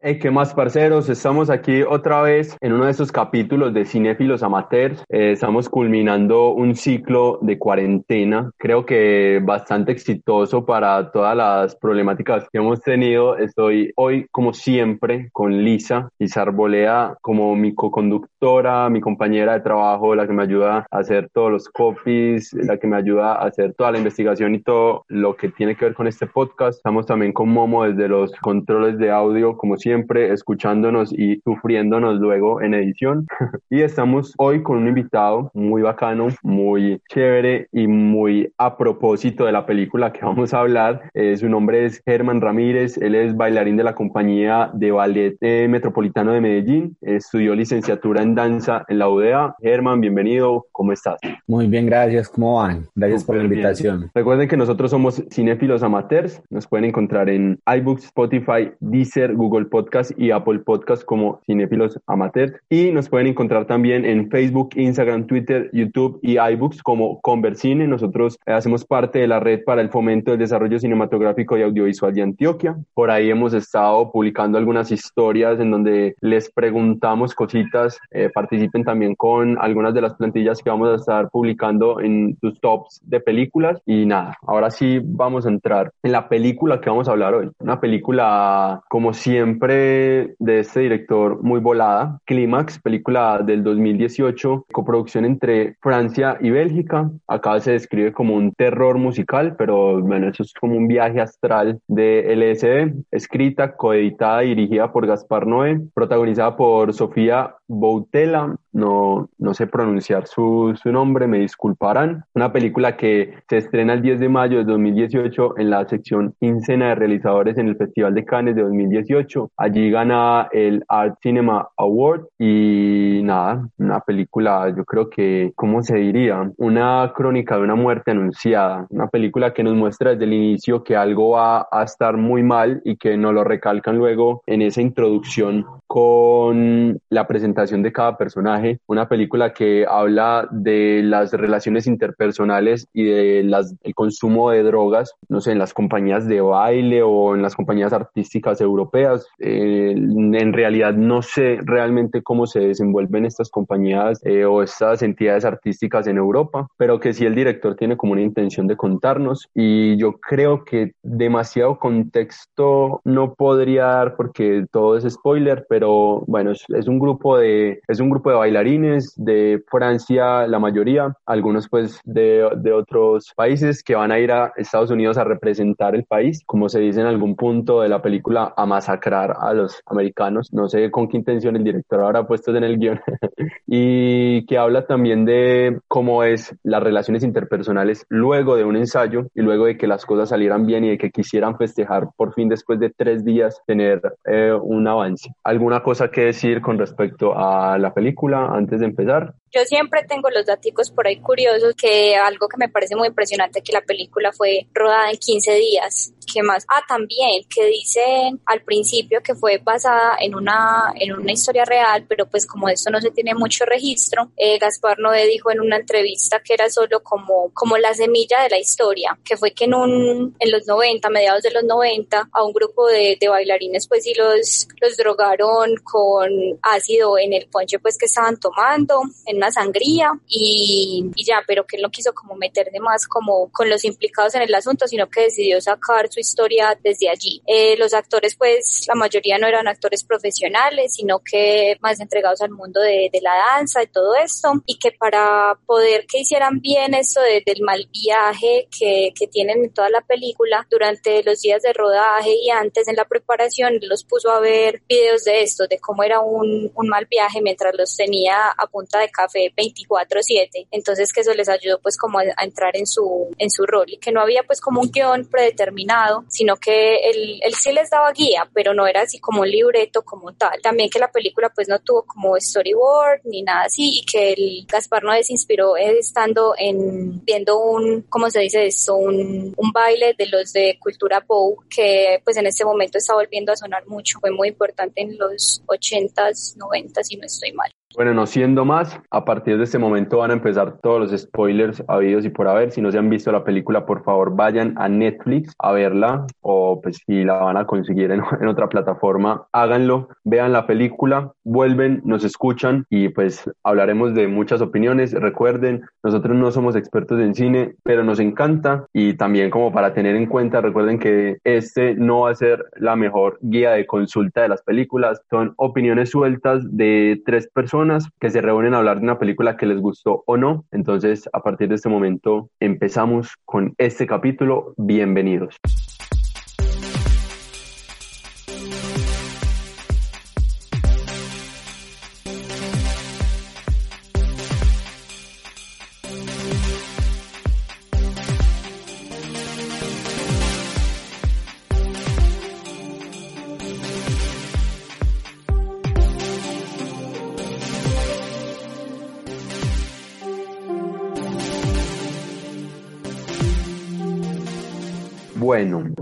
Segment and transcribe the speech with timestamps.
[0.00, 1.08] Hey, ¿Qué más, parceros?
[1.08, 5.02] Estamos aquí otra vez en uno de estos capítulos de Cinéfilos Amateurs.
[5.08, 12.48] Eh, estamos culminando un ciclo de cuarentena, creo que bastante exitoso para todas las problemáticas
[12.48, 13.36] que hemos tenido.
[13.38, 20.14] Estoy hoy, como siempre, con Lisa, Lisa Arbolea, como mi co-conductora, mi compañera de trabajo,
[20.14, 23.74] la que me ayuda a hacer todos los copies, la que me ayuda a hacer
[23.74, 26.76] toda la investigación y todo lo que tiene que ver con este podcast.
[26.76, 32.20] Estamos también con Momo desde los controles de audio, como siempre siempre escuchándonos y sufriéndonos
[32.20, 33.26] luego en edición.
[33.68, 39.50] y estamos hoy con un invitado muy bacano, muy chévere y muy a propósito de
[39.50, 41.10] la película que vamos a hablar.
[41.14, 45.66] Eh, su nombre es Germán Ramírez, él es bailarín de la compañía de ballet eh,
[45.68, 49.56] metropolitano de Medellín, estudió licenciatura en danza en la UDA.
[49.60, 51.16] Germán, bienvenido, ¿cómo estás?
[51.48, 52.86] Muy bien, gracias, ¿cómo van?
[52.94, 54.12] Gracias por la invitación.
[54.14, 59.77] Recuerden que nosotros somos cinéfilos amateurs, nos pueden encontrar en iBooks, Spotify, Deezer, Google Podcast
[59.78, 62.52] Podcast y Apple Podcast como Cinefilos Amateurs.
[62.68, 67.86] Y nos pueden encontrar también en Facebook, Instagram, Twitter, YouTube y iBooks como Conversine.
[67.86, 72.12] Nosotros eh, hacemos parte de la red para el fomento del desarrollo cinematográfico y audiovisual
[72.12, 72.76] de Antioquia.
[72.92, 78.00] Por ahí hemos estado publicando algunas historias en donde les preguntamos cositas.
[78.10, 82.60] Eh, participen también con algunas de las plantillas que vamos a estar publicando en sus
[82.60, 83.80] tops de películas.
[83.86, 87.48] Y nada, ahora sí vamos a entrar en la película que vamos a hablar hoy.
[87.60, 95.76] Una película, como siempre, de este director muy volada, Clímax, película del 2018, coproducción entre
[95.80, 97.10] Francia y Bélgica.
[97.26, 101.80] Acá se describe como un terror musical, pero bueno, eso es como un viaje astral
[101.86, 109.54] de LSD, escrita, coeditada y dirigida por Gaspar Noé, protagonizada por Sofía Boutella, no, no
[109.54, 112.24] sé pronunciar su, su nombre, me disculparán.
[112.34, 116.88] Una película que se estrena el 10 de mayo de 2018 en la sección quincena
[116.88, 119.50] de realizadores en el Festival de Cannes de 2018.
[119.56, 125.96] Allí gana el Art Cinema Award y nada, una película, yo creo que, ¿cómo se
[125.96, 126.50] diría?
[126.56, 128.86] Una crónica de una muerte anunciada.
[128.90, 132.80] Una película que nos muestra desde el inicio que algo va a estar muy mal
[132.84, 138.67] y que nos lo recalcan luego en esa introducción con la presentación de cada personaje,
[138.86, 145.14] una película que habla de las relaciones interpersonales y de las, el consumo de drogas,
[145.28, 149.26] no sé, en las compañías de baile o en las compañías artísticas europeas.
[149.38, 155.44] Eh, en realidad no sé realmente cómo se desenvuelven estas compañías eh, o estas entidades
[155.44, 159.96] artísticas en Europa, pero que sí el director tiene como una intención de contarnos y
[159.96, 166.88] yo creo que demasiado contexto no podría dar porque todo es spoiler, pero bueno, es,
[166.88, 172.48] un grupo de, es un grupo de bailarines de Francia, la mayoría, algunos pues de,
[172.56, 176.68] de otros países que van a ir a Estados Unidos a representar el país, como
[176.68, 180.52] se dice en algún punto de la película, a masacrar a los americanos.
[180.52, 183.00] No sé con qué intención el director habrá puesto en el guion.
[183.66, 189.42] y que habla también de cómo es las relaciones interpersonales luego de un ensayo y
[189.42, 192.80] luego de que las cosas salieran bien y de que quisieran festejar por fin después
[192.80, 195.30] de tres días tener eh, un avance.
[195.44, 199.34] ¿Algún alguna cosa que decir con respecto a la película antes de empezar?
[199.52, 203.62] Yo siempre tengo los datos por ahí curiosos, que algo que me parece muy impresionante
[203.62, 206.12] que la película fue rodada en 15 días.
[206.30, 206.66] ¿Qué más?
[206.68, 212.04] Ah, también que dicen al principio que fue basada en una, en una historia real,
[212.06, 215.76] pero pues como esto no se tiene mucho registro, eh, Gaspar Noé dijo en una
[215.76, 219.74] entrevista que era solo como, como la semilla de la historia, que fue que en
[219.74, 224.04] un, en los 90, mediados de los 90, a un grupo de, de bailarines pues
[224.04, 226.30] sí los, los drogaron con
[226.60, 229.00] ácido en el ponche pues que estaban tomando,
[229.38, 233.70] una sangría y, y, ya, pero que él no quiso como meterse más como con
[233.70, 237.42] los implicados en el asunto, sino que decidió sacar su historia desde allí.
[237.46, 242.50] Eh, los actores, pues la mayoría no eran actores profesionales, sino que más entregados al
[242.50, 246.94] mundo de, de la danza y todo esto, y que para poder que hicieran bien
[246.94, 251.72] esto del mal viaje que, que tienen en toda la película, durante los días de
[251.72, 256.02] rodaje y antes en la preparación, los puso a ver videos de esto, de cómo
[256.02, 260.68] era un, un mal viaje mientras los tenía a punta de café 24/7.
[260.70, 263.98] Entonces que eso les ayudó pues como a, entrar en su, en su rol y
[263.98, 268.12] que no había pues como un guion predeterminado, sino que él, él sí les daba
[268.12, 270.60] guía, pero no era así como un libreto como tal.
[270.62, 274.66] También que la película pues no tuvo como storyboard ni nada así y que el
[274.66, 278.96] Gaspar Noé se inspiró estando en viendo un, ¿cómo se dice esto?
[278.96, 283.52] Un, un baile de los de cultura Bow que pues en este momento está volviendo
[283.52, 284.18] a sonar mucho.
[284.20, 287.70] Fue muy importante en los 80s, 90s si no estoy mal.
[287.98, 291.82] Bueno, no siendo más, a partir de este momento van a empezar todos los spoilers
[291.88, 292.70] habidos y por haber.
[292.70, 296.80] Si no se han visto la película, por favor vayan a Netflix a verla o
[296.80, 302.00] pues si la van a conseguir en, en otra plataforma, háganlo, vean la película, vuelven,
[302.04, 305.12] nos escuchan y pues hablaremos de muchas opiniones.
[305.12, 310.14] Recuerden, nosotros no somos expertos en cine, pero nos encanta y también como para tener
[310.14, 314.50] en cuenta, recuerden que este no va a ser la mejor guía de consulta de
[314.50, 317.87] las películas, son opiniones sueltas de tres personas
[318.20, 320.64] que se reúnen a hablar de una película que les gustó o no.
[320.70, 324.74] Entonces, a partir de este momento, empezamos con este capítulo.
[324.76, 325.56] Bienvenidos.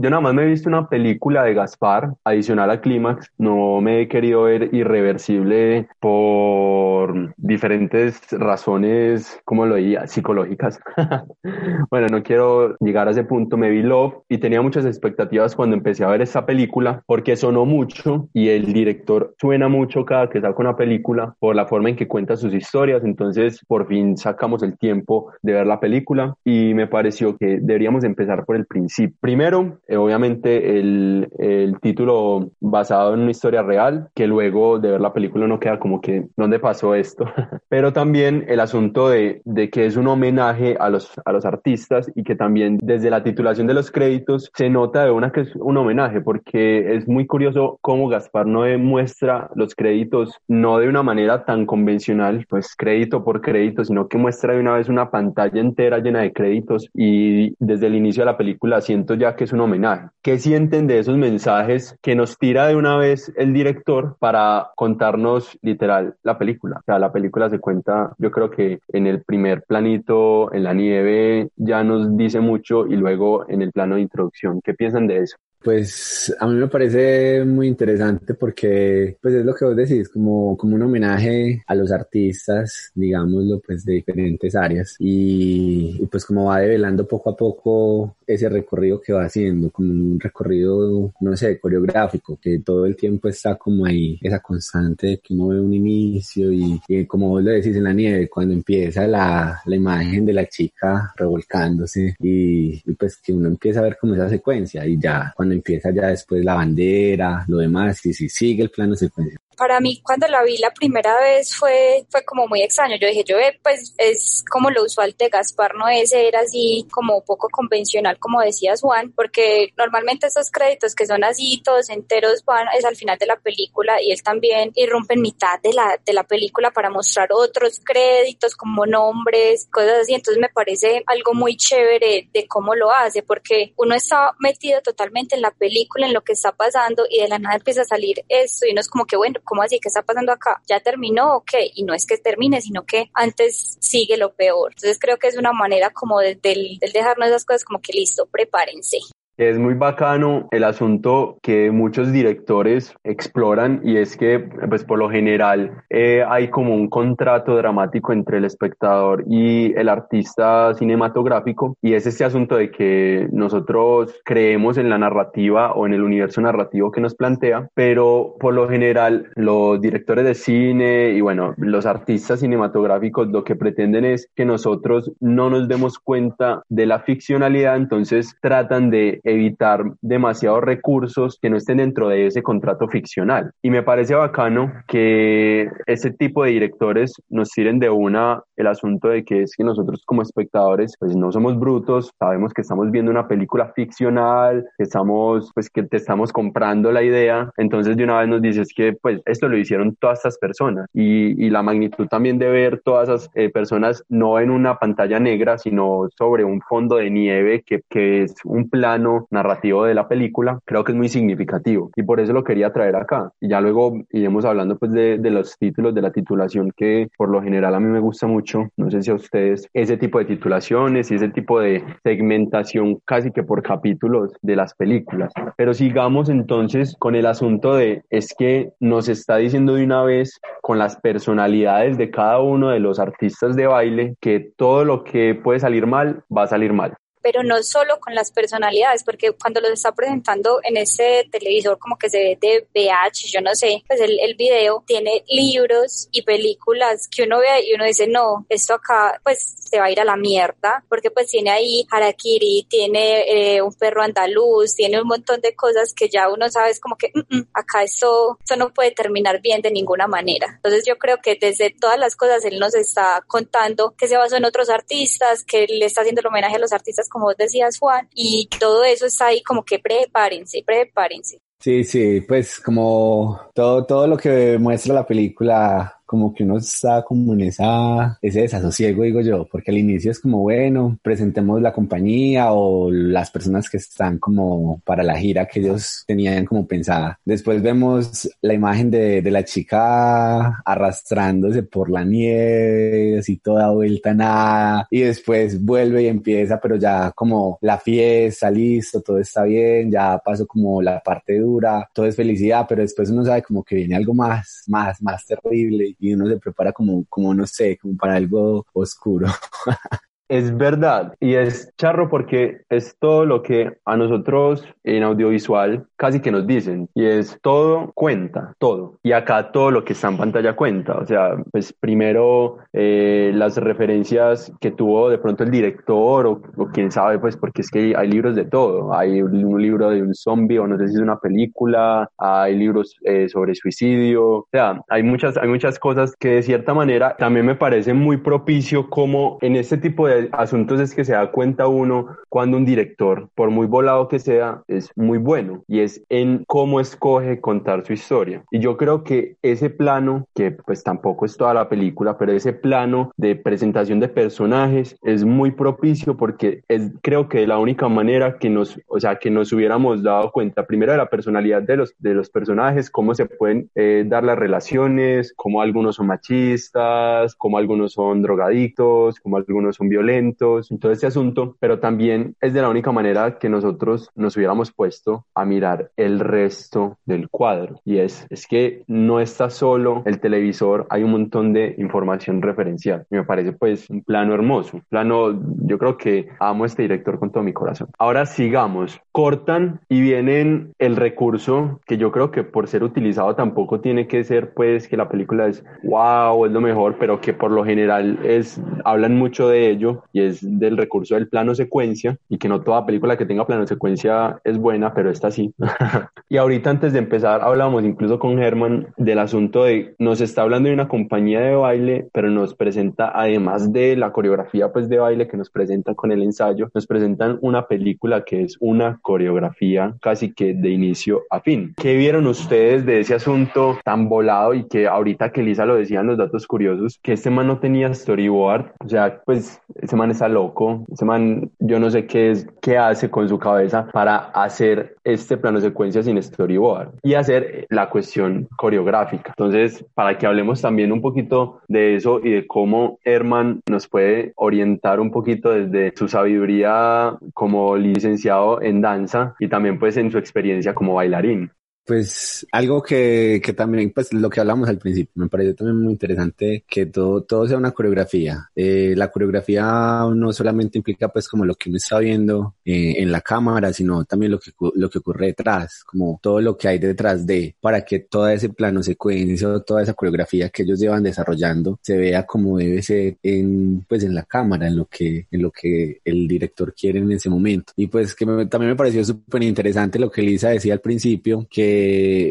[0.01, 3.33] Yo nada más me he visto una película de Gaspar adicional a Clímax.
[3.39, 10.81] No me he querido ver irreversible por diferentes razones, como lo diría, psicológicas.
[11.91, 13.57] bueno, no quiero llegar a ese punto.
[13.57, 17.65] Me vi Love y tenía muchas expectativas cuando empecé a ver esta película porque sonó
[17.65, 21.97] mucho y el director suena mucho cada que saca una película por la forma en
[21.97, 23.05] que cuenta sus historias.
[23.05, 28.05] Entonces, por fin sacamos el tiempo de ver la película y me pareció que deberíamos
[28.05, 34.27] empezar por el principio Primero, obviamente, el, el, título basado en una historia real, que
[34.27, 37.25] luego de ver la película no queda como que, ¿dónde pasó esto?
[37.69, 42.11] Pero también el asunto de, de, que es un homenaje a los, a los artistas
[42.15, 45.57] y que también desde la titulación de los créditos se nota de una que es
[45.57, 51.03] un homenaje, porque es muy curioso cómo Gaspar no muestra los créditos no de una
[51.03, 55.61] manera tan convencional, pues crédito por crédito, sino que muestra de una vez una pantalla
[55.61, 59.53] entera llena de créditos y desde el inicio de la película siento ya que es
[59.53, 59.76] un homenaje.
[60.23, 65.59] ¿Qué sienten de esos mensajes que nos tira de una vez el director para contarnos
[65.63, 66.79] literal la película?
[66.79, 70.73] O sea, la película se cuenta, yo creo que en el primer planito, en la
[70.73, 74.61] nieve, ya nos dice mucho y luego en el plano de introducción.
[74.65, 75.37] ¿Qué piensan de eso?
[75.67, 80.57] Pues a mí me parece muy interesante porque pues es lo que vos decís, como,
[80.57, 86.45] como un homenaje a los artistas, digámoslo, pues de diferentes áreas y, y, pues como
[86.45, 91.59] va develando poco a poco ese recorrido que va haciendo, como un recorrido, no sé,
[91.59, 95.75] coreográfico, que todo el tiempo está como ahí, esa constante de que uno ve un
[95.75, 100.27] inicio y, y como vos lo decís en la nieve, cuando empieza la, la imagen
[100.27, 104.87] de la chica revolcándose y, y pues que uno empieza a ver como esa secuencia
[104.87, 108.95] y ya cuando empieza ya después la bandera, lo demás, y si sigue el plano
[108.95, 112.97] secuencia para mí cuando la vi la primera vez fue, fue como muy extraño.
[113.01, 116.87] Yo dije, yo eh, pues es como lo usual de Gaspar no es era así
[116.91, 122.45] como poco convencional, como decías Juan, porque normalmente estos créditos que son así todos enteros
[122.45, 125.99] van es al final de la película y él también irrumpe en mitad de la,
[126.05, 130.15] de la película para mostrar otros créditos como nombres, cosas así.
[130.15, 135.37] Entonces me parece algo muy chévere de cómo lo hace, porque uno está metido totalmente
[135.37, 138.25] en la película, en lo que está pasando y de la nada empieza a salir
[138.29, 139.81] esto y uno es como que bueno, ¿cómo así?
[139.81, 140.61] ¿Qué está pasando acá?
[140.67, 141.37] ¿Ya terminó?
[141.37, 144.73] Ok, y no es que termine, sino que antes sigue lo peor.
[144.73, 147.95] Entonces creo que es una manera como de, del, del dejarnos esas cosas como que
[147.95, 148.99] listo, prepárense.
[149.39, 155.11] Es muy bacano el asunto que muchos directores exploran y es que, pues por lo
[155.11, 161.93] general, eh, hay como un contrato dramático entre el espectador y el artista cinematográfico y
[161.93, 166.91] es este asunto de que nosotros creemos en la narrativa o en el universo narrativo
[166.91, 172.41] que nos plantea, pero por lo general los directores de cine y bueno, los artistas
[172.41, 178.35] cinematográficos lo que pretenden es que nosotros no nos demos cuenta de la ficcionalidad, entonces
[178.41, 183.51] tratan de evitar demasiados recursos que no estén dentro de ese contrato ficcional.
[183.63, 189.09] Y me parece bacano que ese tipo de directores nos tiren de una el asunto
[189.09, 193.11] de que es que nosotros como espectadores pues no somos brutos, sabemos que estamos viendo
[193.11, 198.21] una película ficcional, que estamos pues que te estamos comprando la idea, entonces de una
[198.21, 202.07] vez nos dices que pues esto lo hicieron todas estas personas y, y la magnitud
[202.07, 206.61] también de ver todas esas eh, personas no en una pantalla negra, sino sobre un
[206.63, 210.99] fondo de nieve que, que es un plano narrativo de la película, creo que es
[210.99, 213.33] muy significativo y por eso lo quería traer acá.
[213.41, 217.29] Y ya luego iremos hablando pues de, de los títulos, de la titulación que por
[217.29, 220.27] lo general a mí me gusta mucho, no sé si a ustedes, ese tipo de
[220.27, 225.33] titulaciones y ese tipo de segmentación casi que por capítulos de las películas.
[225.57, 230.41] Pero sigamos entonces con el asunto de, es que nos está diciendo de una vez
[230.63, 235.35] con las personalidades de cada uno de los artistas de baile que todo lo que
[235.35, 236.95] puede salir mal va a salir mal
[237.27, 241.99] pero no solo con las personalidades, porque cuando los está presentando en ese televisor como
[241.99, 246.23] que se ve de VH, yo no sé, pues el, el video tiene libros y
[246.23, 249.99] películas que uno ve y uno dice, no, esto acá pues se va a ir
[249.99, 255.09] a la mierda, porque pues tiene ahí Harakiri, tiene eh, un perro andaluz, tiene un
[255.09, 258.55] montón de cosas que ya uno sabe es como que mm, mm, acá esto, esto
[258.55, 260.47] no puede terminar bien de ninguna manera.
[260.55, 264.37] Entonces yo creo que desde todas las cosas él nos está contando que se basó
[264.37, 267.79] en otros artistas, que le está haciendo el homenaje a los artistas como vos decías,
[267.79, 271.41] Juan, y todo eso está ahí como que prepárense, prepárense.
[271.59, 277.03] Sí, sí, pues como todo, todo lo que muestra la película como que uno está
[277.03, 281.73] como en esa, ese desasosiego, digo yo, porque al inicio es como, bueno, presentemos la
[281.73, 287.19] compañía o las personas que están como para la gira que ellos tenían como pensada.
[287.25, 294.15] Después vemos la imagen de, de la chica arrastrándose por la nieve, así toda vuelta
[294.15, 299.91] nada, y después vuelve y empieza, pero ya como la fiesta, listo, todo está bien,
[299.91, 303.77] ya pasó como la parte dura, todo es felicidad, pero después uno sabe como que
[303.77, 307.97] viene algo más, más, más terrible y uno se prepara como, como no sé, como
[307.97, 309.27] para algo oscuro.
[310.29, 316.21] Es verdad, y es charro porque es todo lo que a nosotros en audiovisual casi
[316.21, 318.99] que nos dicen, y es todo cuenta, todo.
[319.03, 320.99] Y acá todo lo que está en pantalla cuenta.
[320.99, 326.67] O sea, pues primero eh, las referencias que tuvo de pronto el director o, o,
[326.69, 328.95] quién sabe, pues porque es que hay libros de todo.
[328.95, 332.97] Hay un libro de un zombie o no sé si es una película, hay libros
[333.05, 334.27] eh, sobre suicidio.
[334.27, 338.17] O sea, hay muchas, hay muchas cosas que de cierta manera también me parece muy
[338.17, 342.65] propicio como en este tipo de asuntos es que se da cuenta uno cuando un
[342.65, 347.85] director, por muy volado que sea, es muy bueno y es en cómo escoge contar
[347.87, 348.43] su historia.
[348.51, 352.53] Y yo creo que ese plano, que pues tampoco es toda la película, pero ese
[352.53, 358.39] plano de presentación de personajes es muy propicio porque es creo que la única manera
[358.39, 361.95] que nos, o sea, que nos hubiéramos dado cuenta primero de la personalidad de los,
[361.99, 367.59] de los personajes, cómo se pueden eh, dar las relaciones, cómo algunos son machistas, cómo
[367.59, 372.63] algunos son drogadictos, cómo algunos son violentos violentos, todo este asunto, pero también es de
[372.63, 377.81] la única manera que nosotros nos hubiéramos puesto a mirar el resto del cuadro.
[377.85, 383.07] Y es, es que no está solo el televisor, hay un montón de información referencial.
[383.11, 387.19] Me parece pues un plano hermoso, un plano, yo creo que amo a este director
[387.19, 387.89] con todo mi corazón.
[387.99, 393.81] Ahora sigamos, cortan y vienen el recurso que yo creo que por ser utilizado tampoco
[393.81, 397.51] tiene que ser pues que la película es wow, es lo mejor, pero que por
[397.51, 402.39] lo general es, hablan mucho de ello y es del recurso del plano secuencia y
[402.39, 405.55] que no toda película que tenga plano secuencia es buena, pero esta sí.
[406.29, 410.69] y ahorita antes de empezar hablamos incluso con Germán del asunto de nos está hablando
[410.69, 415.29] de una compañía de baile, pero nos presenta además de la coreografía pues de baile
[415.29, 420.33] que nos presenta con el ensayo, nos presentan una película que es una coreografía casi
[420.33, 421.75] que de inicio a fin.
[421.77, 426.01] ¿Qué vieron ustedes de ese asunto tan volado y que ahorita que Lisa lo decía
[426.01, 428.73] en los datos curiosos, que este man no tenía storyboard?
[428.85, 432.77] O sea, pues ese man está loco, ese man, yo no sé qué es, qué
[432.77, 438.49] hace con su cabeza para hacer este plano secuencia sin storyboard y hacer la cuestión
[438.57, 439.31] coreográfica.
[439.31, 444.33] Entonces, para que hablemos también un poquito de eso y de cómo Herman nos puede
[444.35, 450.19] orientar un poquito desde su sabiduría como licenciado en danza y también pues en su
[450.19, 451.53] experiencia como bailarín.
[451.87, 455.93] Pues algo que, que también, pues lo que hablamos al principio, me parece también muy
[455.93, 458.51] interesante que todo, todo sea una coreografía.
[458.57, 463.13] Eh, la coreografía no solamente implica pues como lo que uno está viendo eh, en
[463.13, 466.79] la cámara, sino también lo que, lo que ocurre detrás, como todo lo que hay
[466.81, 471.79] detrás de, para que todo ese plano secuencia, toda esa coreografía que ellos llevan desarrollando
[471.83, 475.53] se vea como debe ser en, pues en la cámara, en lo que, en lo
[475.53, 477.73] que el director quiere en ese momento.
[477.77, 481.76] Y pues que también me pareció súper interesante lo que Lisa decía al principio, que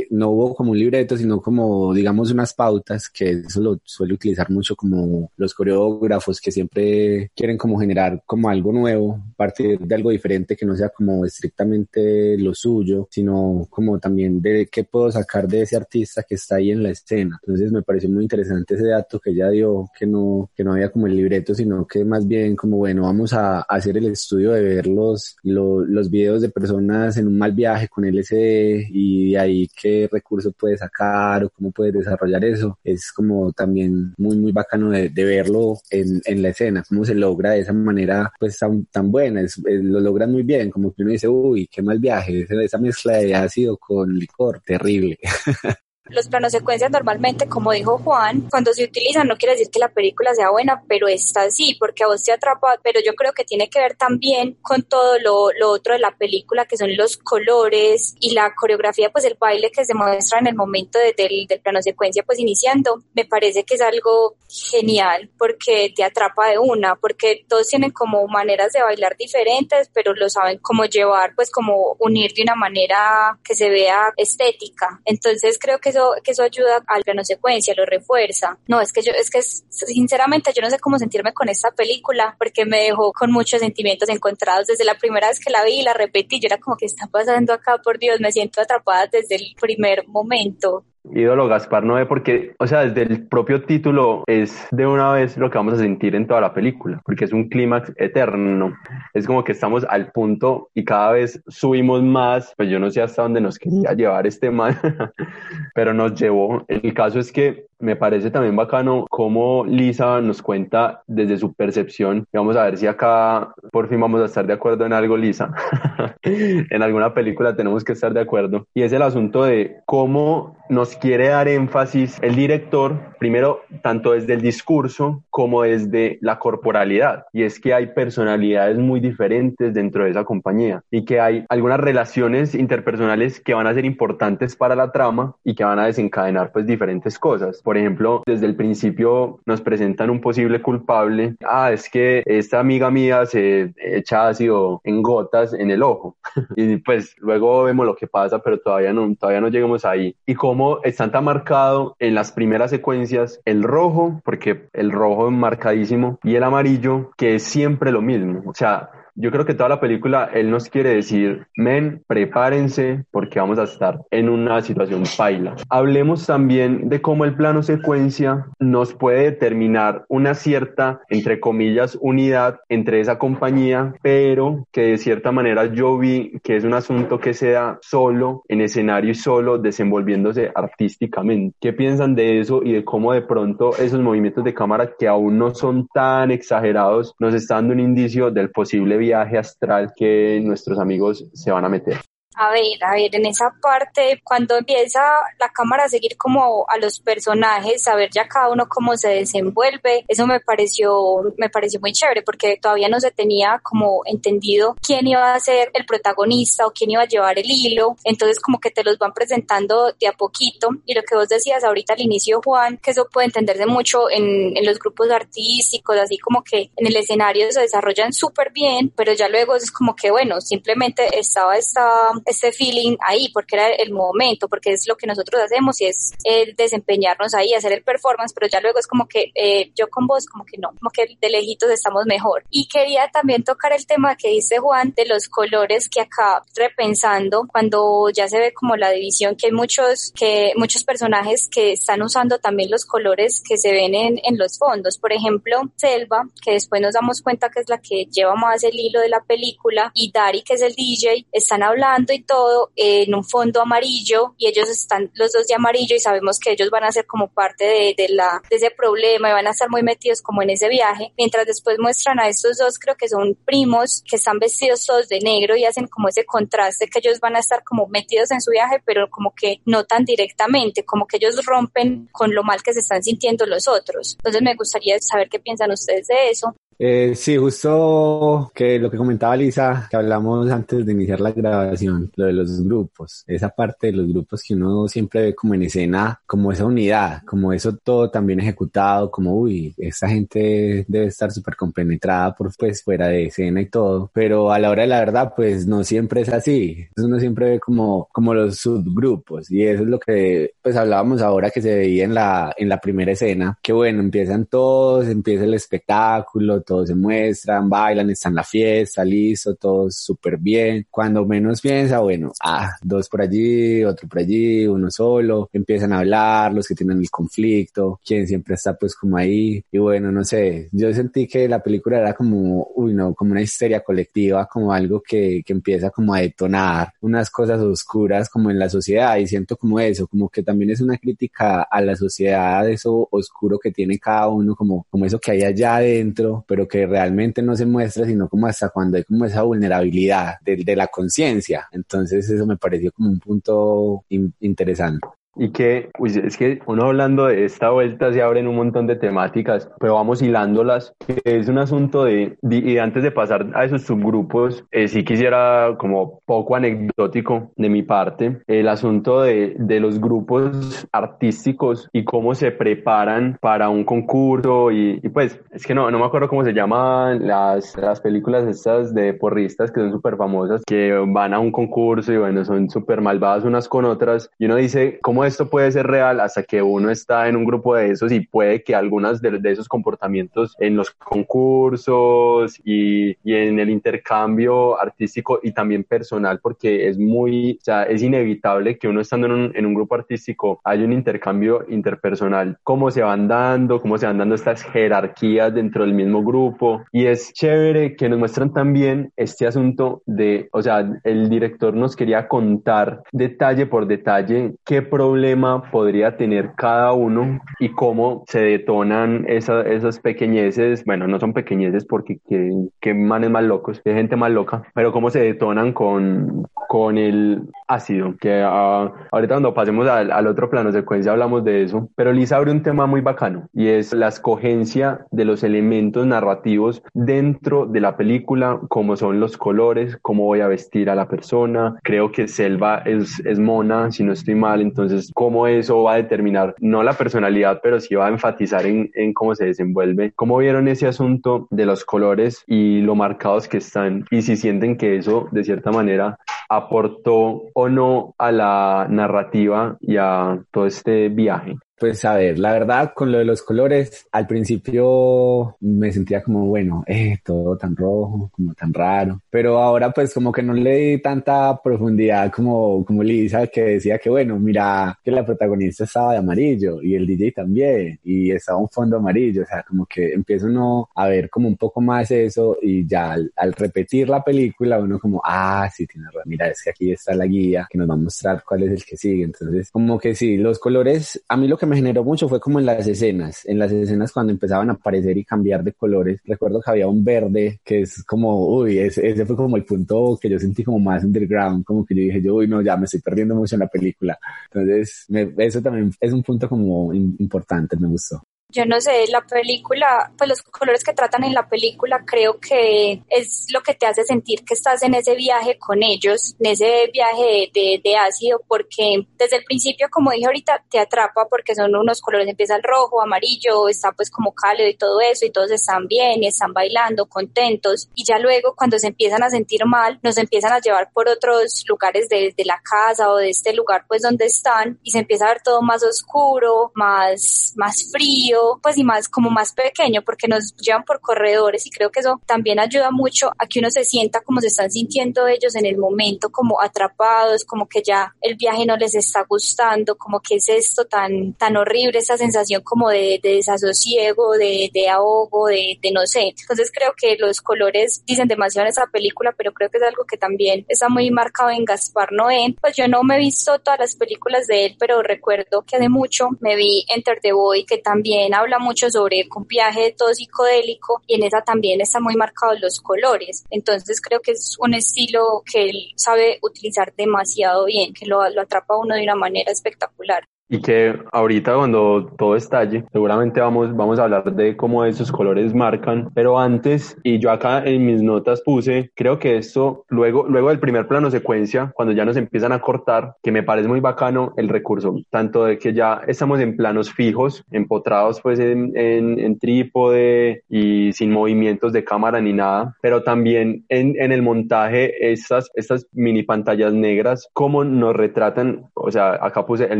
[0.10, 4.50] no hubo como un libreto, sino como, digamos, unas pautas, que eso lo suele utilizar
[4.50, 10.12] mucho como los coreógrafos que siempre quieren como generar como algo nuevo, partir de algo
[10.12, 15.48] diferente que no sea como estrictamente lo suyo, sino como también de qué puedo sacar
[15.48, 17.40] de ese artista que está ahí en la escena.
[17.42, 20.90] Entonces me pareció muy interesante ese dato que ella dio, que no, que no había
[20.90, 24.62] como el libreto, sino que más bien como, bueno, vamos a, hacer el estudio de
[24.62, 29.68] ver los, los, los videos de personas en un mal viaje con LSD y ahí
[29.80, 32.80] qué recursos puedes sacar o cómo puedes desarrollar eso.
[32.84, 37.52] Es como también muy, muy bacano de, verlo en, en, la escena, cómo se logra
[37.52, 41.28] de esa manera pues tan, tan buena, lo logran muy bien, como que uno dice,
[41.28, 45.18] uy, qué mal viaje, esa mezcla de ácido con licor, terrible.
[46.08, 49.90] Los planos secuencias normalmente, como dijo Juan, cuando se utilizan no quiere decir que la
[49.90, 53.44] película sea buena, pero está así, porque a vos te atrapa, pero yo creo que
[53.44, 57.18] tiene que ver también con todo lo, lo otro de la película, que son los
[57.18, 61.60] colores y la coreografía, pues el baile que se muestra en el momento del, del
[61.60, 66.98] plano secuencia, pues iniciando, me parece que es algo genial, porque te atrapa de una,
[66.98, 71.96] porque todos tienen como maneras de bailar diferentes, pero lo saben cómo llevar, pues como
[71.98, 75.02] unir de una manera que se vea estética.
[75.06, 78.58] Entonces creo que eso, que eso ayuda al plano secuencia, lo refuerza.
[78.68, 82.36] No, es que yo, es que sinceramente yo no sé cómo sentirme con esta película
[82.38, 84.68] porque me dejó con muchos sentimientos encontrados.
[84.68, 87.08] Desde la primera vez que la vi y la repetí, yo era como que está
[87.08, 90.86] pasando acá, por Dios, me siento atrapada desde el primer momento.
[91.14, 95.50] Ídolo Gaspar Noé, porque, o sea, desde el propio título es de una vez lo
[95.50, 98.74] que vamos a sentir en toda la película, porque es un clímax eterno.
[99.14, 103.02] Es como que estamos al punto y cada vez subimos más, pues yo no sé
[103.02, 104.80] hasta dónde nos quería llevar este mal,
[105.76, 106.64] pero nos llevó.
[106.68, 112.28] El caso es que me parece también bacano cómo Lisa nos cuenta desde su percepción.
[112.32, 115.18] Y vamos a ver si acá por fin vamos a estar de acuerdo en algo,
[115.18, 115.52] Lisa.
[116.24, 118.68] en alguna película tenemos que estar de acuerdo.
[118.74, 124.36] Y es el asunto de cómo nos quiere dar énfasis el director, primero, tanto desde
[124.36, 127.26] el discurso como desde la corporalidad.
[127.34, 131.80] Y es que hay personalidades muy diferentes dentro de esa compañía y que hay algunas
[131.80, 136.52] relaciones interpersonales que van a ser importantes para la trama y que van a desencadenar
[136.52, 137.64] pues diferentes cosas.
[137.64, 141.36] Por ejemplo, desde el principio nos presentan un posible culpable.
[141.50, 146.16] Ah, es que esta amiga mía se echa ácido en gotas en el ojo.
[146.56, 150.16] y pues luego vemos lo que pasa, pero todavía no, todavía no llegamos ahí.
[150.28, 153.15] Y cómo está tan marcado en las primeras secuencias
[153.46, 158.44] el rojo, porque el rojo es marcadísimo, y el amarillo, que es siempre lo mismo.
[158.46, 163.40] O sea, yo creo que toda la película él nos quiere decir, men, prepárense porque
[163.40, 165.56] vamos a estar en una situación paila.
[165.70, 172.60] Hablemos también de cómo el plano secuencia nos puede determinar una cierta, entre comillas, unidad
[172.70, 177.34] entre esa compañía, pero que de cierta manera yo vi que es un asunto que
[177.34, 181.56] se da solo en escenario y solo desenvolviéndose artísticamente.
[181.62, 185.38] ¿Qué piensan de eso y de cómo de pronto esos movimientos de cámara que aún
[185.38, 190.80] no son tan exagerados nos están dando un indicio del posible viaje astral que nuestros
[190.80, 191.98] amigos se van a meter.
[192.38, 195.00] A ver, a ver, en esa parte, cuando empieza
[195.40, 199.10] la cámara a seguir como a los personajes, a ver ya cada uno cómo se
[199.10, 204.76] desenvuelve, eso me pareció, me pareció muy chévere porque todavía no se tenía como entendido
[204.86, 208.60] quién iba a ser el protagonista o quién iba a llevar el hilo, entonces como
[208.60, 210.70] que te los van presentando de a poquito.
[210.86, 214.58] Y lo que vos decías ahorita al inicio, Juan, que eso puede entenderse mucho en,
[214.58, 219.14] en los grupos artísticos, así como que en el escenario se desarrollan súper bien, pero
[219.14, 223.92] ya luego es como que bueno, simplemente estaba esta este feeling ahí, porque era el
[223.92, 228.34] momento, porque es lo que nosotros hacemos y es el desempeñarnos ahí, hacer el performance,
[228.34, 231.18] pero ya luego es como que eh, yo con vos, como que no, como que
[231.20, 232.44] de lejitos estamos mejor.
[232.50, 237.48] Y quería también tocar el tema que dice Juan de los colores que acá repensando,
[237.52, 242.02] cuando ya se ve como la división, que hay muchos, que muchos personajes que están
[242.02, 244.98] usando también los colores que se ven en, en los fondos.
[244.98, 248.78] Por ejemplo, Selva, que después nos damos cuenta que es la que lleva más el
[248.80, 253.14] hilo de la película, y Dari, que es el DJ, están hablando y todo en
[253.14, 256.84] un fondo amarillo y ellos están los dos de amarillo y sabemos que ellos van
[256.84, 259.84] a ser como parte de, de, la, de ese problema y van a estar muy
[259.84, 264.04] metidos como en ese viaje, mientras después muestran a estos dos, creo que son primos,
[264.10, 267.40] que están vestidos todos de negro y hacen como ese contraste que ellos van a
[267.40, 271.44] estar como metidos en su viaje, pero como que no tan directamente, como que ellos
[271.46, 274.16] rompen con lo mal que se están sintiendo los otros.
[274.18, 276.56] Entonces me gustaría saber qué piensan ustedes de eso.
[276.78, 282.12] Eh, sí, justo que lo que comentaba Lisa, que hablamos antes de iniciar la grabación,
[282.16, 285.64] lo de los grupos, esa parte de los grupos que uno siempre ve como en
[285.64, 291.32] escena, como esa unidad, como eso todo también ejecutado, como uy, esta gente debe estar
[291.32, 295.00] súper compenetrada por pues fuera de escena y todo, pero a la hora de la
[295.00, 299.84] verdad pues no siempre es así, uno siempre ve como, como los subgrupos y eso
[299.84, 303.58] es lo que pues hablábamos ahora que se veía en la, en la primera escena,
[303.62, 309.06] que bueno, empiezan todos, empieza el espectáculo, todos se muestran, bailan, están en la fiesta,
[309.06, 310.88] listo, todos súper bien.
[310.90, 316.00] Cuando menos piensa, bueno, ah, dos por allí, otro por allí, uno solo, empiezan a
[316.00, 319.64] hablar, los que tienen el conflicto, quien siempre está pues como ahí.
[319.72, 323.42] Y bueno, no sé, yo sentí que la película era como, uy, no, como una
[323.42, 328.60] histeria colectiva, como algo que, que empieza como a detonar unas cosas oscuras como en
[328.60, 332.68] la sociedad y siento como eso, como que también es una crítica a la sociedad,
[332.70, 336.88] eso oscuro que tiene cada uno, como, como eso que hay allá adentro, pero que
[336.88, 341.68] realmente no se muestra, sino como hasta cuando hay como esa vulnerabilidad de la conciencia.
[341.72, 344.06] Entonces eso me pareció como un punto
[344.40, 345.06] interesante.
[345.36, 348.96] Y que, pues es que uno hablando de esta vuelta se abren un montón de
[348.96, 353.84] temáticas, pero vamos hilándolas, que es un asunto de, y antes de pasar a esos
[353.84, 360.00] subgrupos, eh, sí quisiera como poco anecdótico de mi parte, el asunto de, de los
[360.00, 365.92] grupos artísticos y cómo se preparan para un concurso y, y pues es que no,
[365.92, 370.18] no me acuerdo cómo se llaman las, las películas estas de porristas que son súper
[370.18, 374.46] famosas, que van a un concurso y bueno, son súper malvadas unas con otras y
[374.46, 377.92] uno dice, ¿cómo esto puede ser real hasta que uno está en un grupo de
[377.92, 383.60] esos y puede que algunas de, de esos comportamientos en los concursos y, y, en
[383.60, 389.02] el intercambio artístico y también personal, porque es muy, o sea, es inevitable que uno
[389.02, 393.82] estando en un, en un grupo artístico haya un intercambio interpersonal, cómo se van dando,
[393.82, 396.84] cómo se van dando estas jerarquías dentro del mismo grupo.
[396.92, 401.96] Y es chévere que nos muestran también este asunto de, o sea, el director nos
[401.96, 408.42] quería contar detalle por detalle qué problema problema podría tener cada uno y cómo se
[408.42, 412.52] detonan esa, esas pequeñeces, bueno, no son pequeñeces porque que,
[412.82, 417.44] que manes más locos, que gente más loca, pero cómo se detonan con, con el
[417.70, 422.12] ácido, que uh, ahorita cuando pasemos al, al, otro plano secuencia hablamos de eso, pero
[422.12, 427.66] Lisa abre un tema muy bacano y es la escogencia de los elementos narrativos dentro
[427.66, 432.12] de la película, como son los colores, cómo voy a vestir a la persona, creo
[432.12, 436.56] que Selva es, es mona, si no estoy mal, entonces cómo eso va a determinar,
[436.60, 440.12] no la personalidad, pero sí va a enfatizar en, en cómo se desenvuelve.
[440.16, 444.06] ¿Cómo vieron ese asunto de los colores y lo marcados que están?
[444.12, 446.18] Y si sienten que eso, de cierta manera,
[446.50, 451.56] aportó o no a la narrativa y a todo este viaje.
[451.78, 456.46] Pues a ver, la verdad con lo de los colores, al principio me sentía como,
[456.46, 460.76] bueno, eh, todo tan rojo, como tan raro, pero ahora pues como que no le
[460.78, 466.14] di tanta profundidad como, como Lisa que decía que bueno, mira que la protagonista estaba
[466.14, 470.14] de amarillo y el DJ también y estaba un fondo amarillo, o sea, como que
[470.14, 474.24] empieza uno a ver como un poco más eso y ya al, al repetir la
[474.24, 477.78] película uno como, ah, sí, tiene razón, mira, es que aquí está la guía que
[477.78, 481.22] nos va a mostrar cuál es el que sigue, entonces como que sí, los colores,
[481.28, 484.12] a mí lo que me generó mucho fue como en las escenas, en las escenas
[484.12, 486.20] cuando empezaban a aparecer y cambiar de colores.
[486.26, 490.18] Recuerdo que había un verde que es como, uy, ese, ese fue como el punto
[490.22, 492.86] que yo sentí como más underground, como que yo dije, yo, uy, no, ya me
[492.86, 494.18] estoy perdiendo mucho en la película.
[494.52, 498.22] Entonces, me, eso también es un punto como importante, me gustó.
[498.50, 503.04] Yo no sé, la película, pues los colores que tratan en la película creo que
[503.10, 506.90] es lo que te hace sentir que estás en ese viaje con ellos, en ese
[506.94, 512.02] viaje de, ácido, porque desde el principio, como dije ahorita, te atrapa porque son unos
[512.02, 515.88] colores, empieza el rojo, amarillo, está pues como cálido y todo eso, y todos están
[515.88, 520.18] bien y están bailando, contentos, y ya luego cuando se empiezan a sentir mal, nos
[520.18, 524.26] empiezan a llevar por otros lugares de la casa o de este lugar pues donde
[524.26, 529.10] están, y se empieza a ver todo más oscuro, más, más frío, pues y más
[529.10, 533.32] como más pequeño porque nos llevan por corredores y creo que eso también ayuda mucho
[533.38, 537.44] a que uno se sienta como se están sintiendo ellos en el momento, como atrapados,
[537.46, 541.58] como que ya el viaje no les está gustando, como que es esto tan, tan
[541.58, 546.34] horrible, esa sensación como de, desasosiego, de, de ahogo, de, de, no sé.
[546.40, 550.06] Entonces creo que los colores dicen demasiado en esa película, pero creo que es algo
[550.06, 552.56] que también está muy marcado en Gaspar Noé.
[552.60, 555.90] Pues yo no me he visto todas las películas de él, pero recuerdo que hace
[555.90, 561.02] mucho me vi Enter the Boy, que también habla mucho sobre un viaje todo psicodélico
[561.08, 563.44] y en esa también están muy marcados los colores.
[563.50, 568.42] Entonces creo que es un estilo que él sabe utilizar demasiado bien, que lo, lo
[568.42, 570.28] atrapa a uno de una manera espectacular.
[570.48, 575.56] Y que ahorita cuando todo estalle, seguramente vamos, vamos a hablar de cómo esos colores
[575.56, 580.50] marcan, pero antes, y yo acá en mis notas puse, creo que esto, luego, luego
[580.50, 584.34] del primer plano secuencia, cuando ya nos empiezan a cortar, que me parece muy bacano
[584.38, 589.40] el recurso, tanto de que ya estamos en planos fijos, empotrados pues en, en, en
[589.40, 595.50] trípode y sin movimientos de cámara ni nada, pero también en, en el montaje, estas,
[595.56, 599.80] estas mini pantallas negras, cómo nos retratan, o sea, acá puse el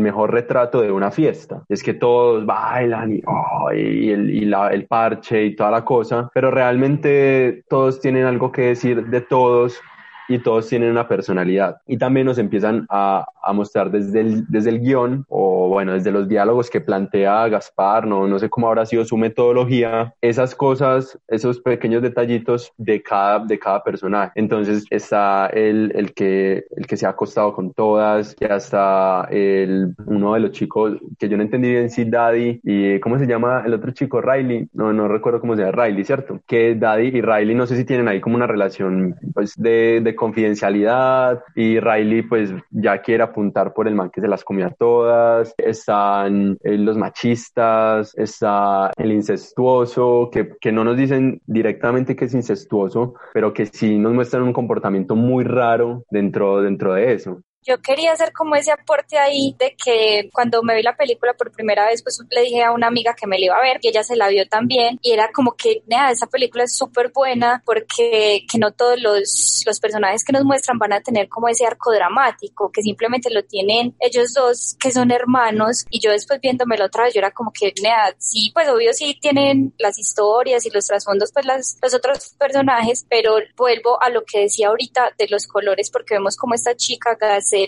[0.00, 1.62] mejor retrato de una fiesta.
[1.68, 8.24] Es que todos bailan y, el parche y toda la cosa, pero realmente todos tienen
[8.24, 9.80] algo que decir de todos
[10.28, 11.78] y todos tienen una personalidad.
[11.86, 16.10] Y también nos empiezan a, a mostrar desde el, desde el guion o bueno, desde
[16.10, 21.18] los diálogos que plantea Gaspar, no, no sé cómo habrá sido su metodología, esas cosas,
[21.28, 24.32] esos pequeños detallitos de cada, de cada personaje.
[24.34, 29.94] Entonces está el, el, que, el que se ha acostado con todas, que hasta el,
[30.06, 33.62] uno de los chicos que yo no entendí bien si Daddy y ¿cómo se llama
[33.64, 34.20] el otro chico?
[34.20, 36.40] Riley, no, no recuerdo cómo se llama, Riley, ¿cierto?
[36.46, 40.15] Que Daddy y Riley no sé si tienen ahí como una relación pues de, de
[40.16, 45.54] confidencialidad y Riley pues ya quiere apuntar por el man que se las comía todas,
[45.58, 52.34] están eh, los machistas, está el incestuoso, que, que no nos dicen directamente que es
[52.34, 57.80] incestuoso, pero que sí nos muestran un comportamiento muy raro dentro, dentro de eso yo
[57.82, 61.86] quería hacer como ese aporte ahí de que cuando me vi la película por primera
[61.86, 64.04] vez, pues le dije a una amiga que me la iba a ver y ella
[64.04, 68.44] se la vio también y era como que, nada, esa película es súper buena porque
[68.50, 71.92] que no todos los, los personajes que nos muestran van a tener como ese arco
[71.92, 77.04] dramático, que simplemente lo tienen ellos dos que son hermanos y yo después viéndomelo otra
[77.04, 80.86] vez, yo era como que, nada, sí, pues obvio sí tienen las historias y los
[80.86, 85.46] trasfondos, pues las, los otros personajes, pero vuelvo a lo que decía ahorita de los
[85.46, 87.16] colores porque vemos como esta chica,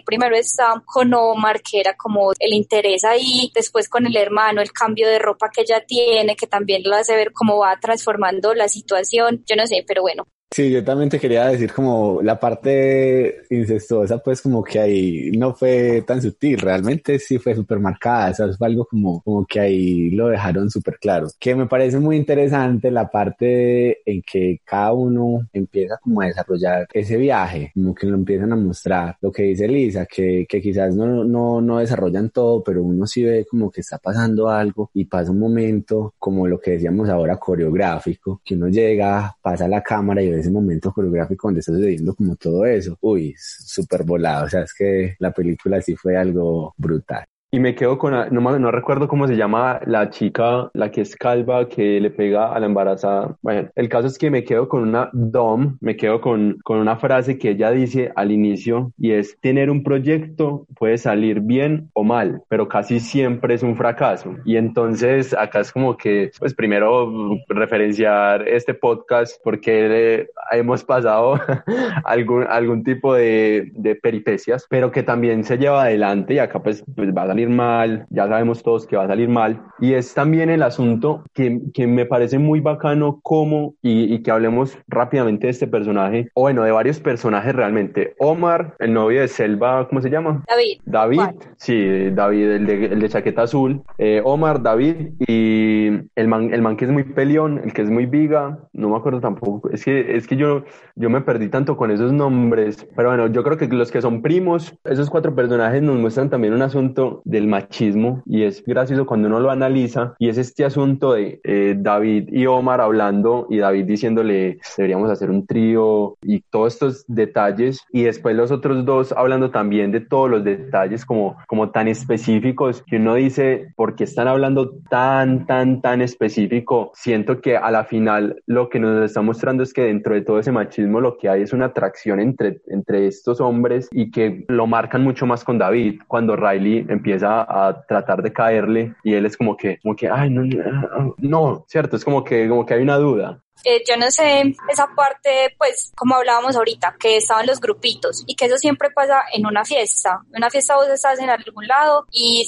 [0.05, 4.73] Primero está con Omar, que era como el interés ahí, después con el hermano, el
[4.73, 8.69] cambio de ropa que ella tiene, que también lo hace ver cómo va transformando la
[8.69, 13.43] situación, yo no sé, pero bueno, Sí, yo también te quería decir como la parte
[13.51, 18.53] incestuosa, pues como que ahí no fue tan sutil, realmente sí fue súper marcada, eso
[18.57, 21.29] fue algo como, como que ahí lo dejaron súper claro.
[21.39, 26.89] Que me parece muy interesante la parte en que cada uno empieza como a desarrollar
[26.93, 29.17] ese viaje, como que lo empiezan a mostrar.
[29.21, 33.23] Lo que dice Lisa, que, que quizás no, no, no desarrollan todo, pero uno sí
[33.23, 37.37] ve como que está pasando algo y pasa un momento como lo que decíamos ahora
[37.37, 42.15] coreográfico, que uno llega, pasa la cámara y ve ese momento coreográfico donde está sucediendo
[42.15, 46.75] como todo eso, uy, súper volado, o sea, es que la película sí fue algo
[46.77, 47.27] brutal.
[47.51, 51.17] Y me quedo con, no, no recuerdo cómo se llama la chica, la que es
[51.17, 53.37] calva, que le pega a la embarazada.
[53.41, 56.97] Bueno, el caso es que me quedo con una DOM, me quedo con, con una
[56.97, 62.05] frase que ella dice al inicio y es, tener un proyecto puede salir bien o
[62.05, 64.37] mal, pero casi siempre es un fracaso.
[64.45, 67.11] Y entonces acá es como que, pues primero
[67.49, 71.41] referenciar este podcast porque hemos pasado
[72.05, 76.85] algún, algún tipo de, de peripecias, pero que también se lleva adelante y acá pues,
[76.95, 79.63] pues va a mal, ya sabemos todos que va a salir mal.
[79.81, 84.31] Y es también el asunto que, que me parece muy bacano como, y, y, que
[84.31, 88.15] hablemos rápidamente de este personaje, o bueno, de varios personajes realmente.
[88.19, 90.43] Omar, el novio de Selva, ¿cómo se llama?
[90.49, 90.81] David.
[90.85, 93.83] David, sí, David, el de, el de chaqueta azul.
[93.99, 97.91] Eh, Omar, David y el man, el man que es muy peleón, el que es
[97.91, 101.77] muy viga, no me acuerdo tampoco, es que, es que yo, yo me perdí tanto
[101.77, 105.83] con esos nombres, pero bueno, yo creo que los que son primos, esos cuatro personajes
[105.83, 110.29] nos muestran también un asunto del machismo y es gracioso cuando uno lo analiza y
[110.31, 115.47] es este asunto de eh, David y Omar hablando y David diciéndole deberíamos hacer un
[115.47, 120.43] trío y todos estos detalles y después los otros dos hablando también de todos los
[120.43, 126.01] detalles como, como tan específicos que uno dice, ¿por qué están hablando tan, tan, tan
[126.01, 126.91] específico?
[126.95, 130.39] Siento que a la final lo que nos está mostrando es que dentro de todo
[130.39, 134.67] ese machismo lo que hay es una atracción entre, entre estos hombres y que lo
[134.67, 139.37] marcan mucho más con David cuando Riley empieza a tratar de caerle y él es
[139.37, 142.97] como que, como que, ay, no, no, cierto, es como que, como que hay una
[142.97, 143.43] duda.
[143.65, 148.35] Eh, yo no sé, esa parte, pues, como hablábamos ahorita, que estaban los grupitos y
[148.35, 150.21] que eso siempre pasa en una fiesta.
[150.33, 152.47] En una fiesta vos estás en algún lado y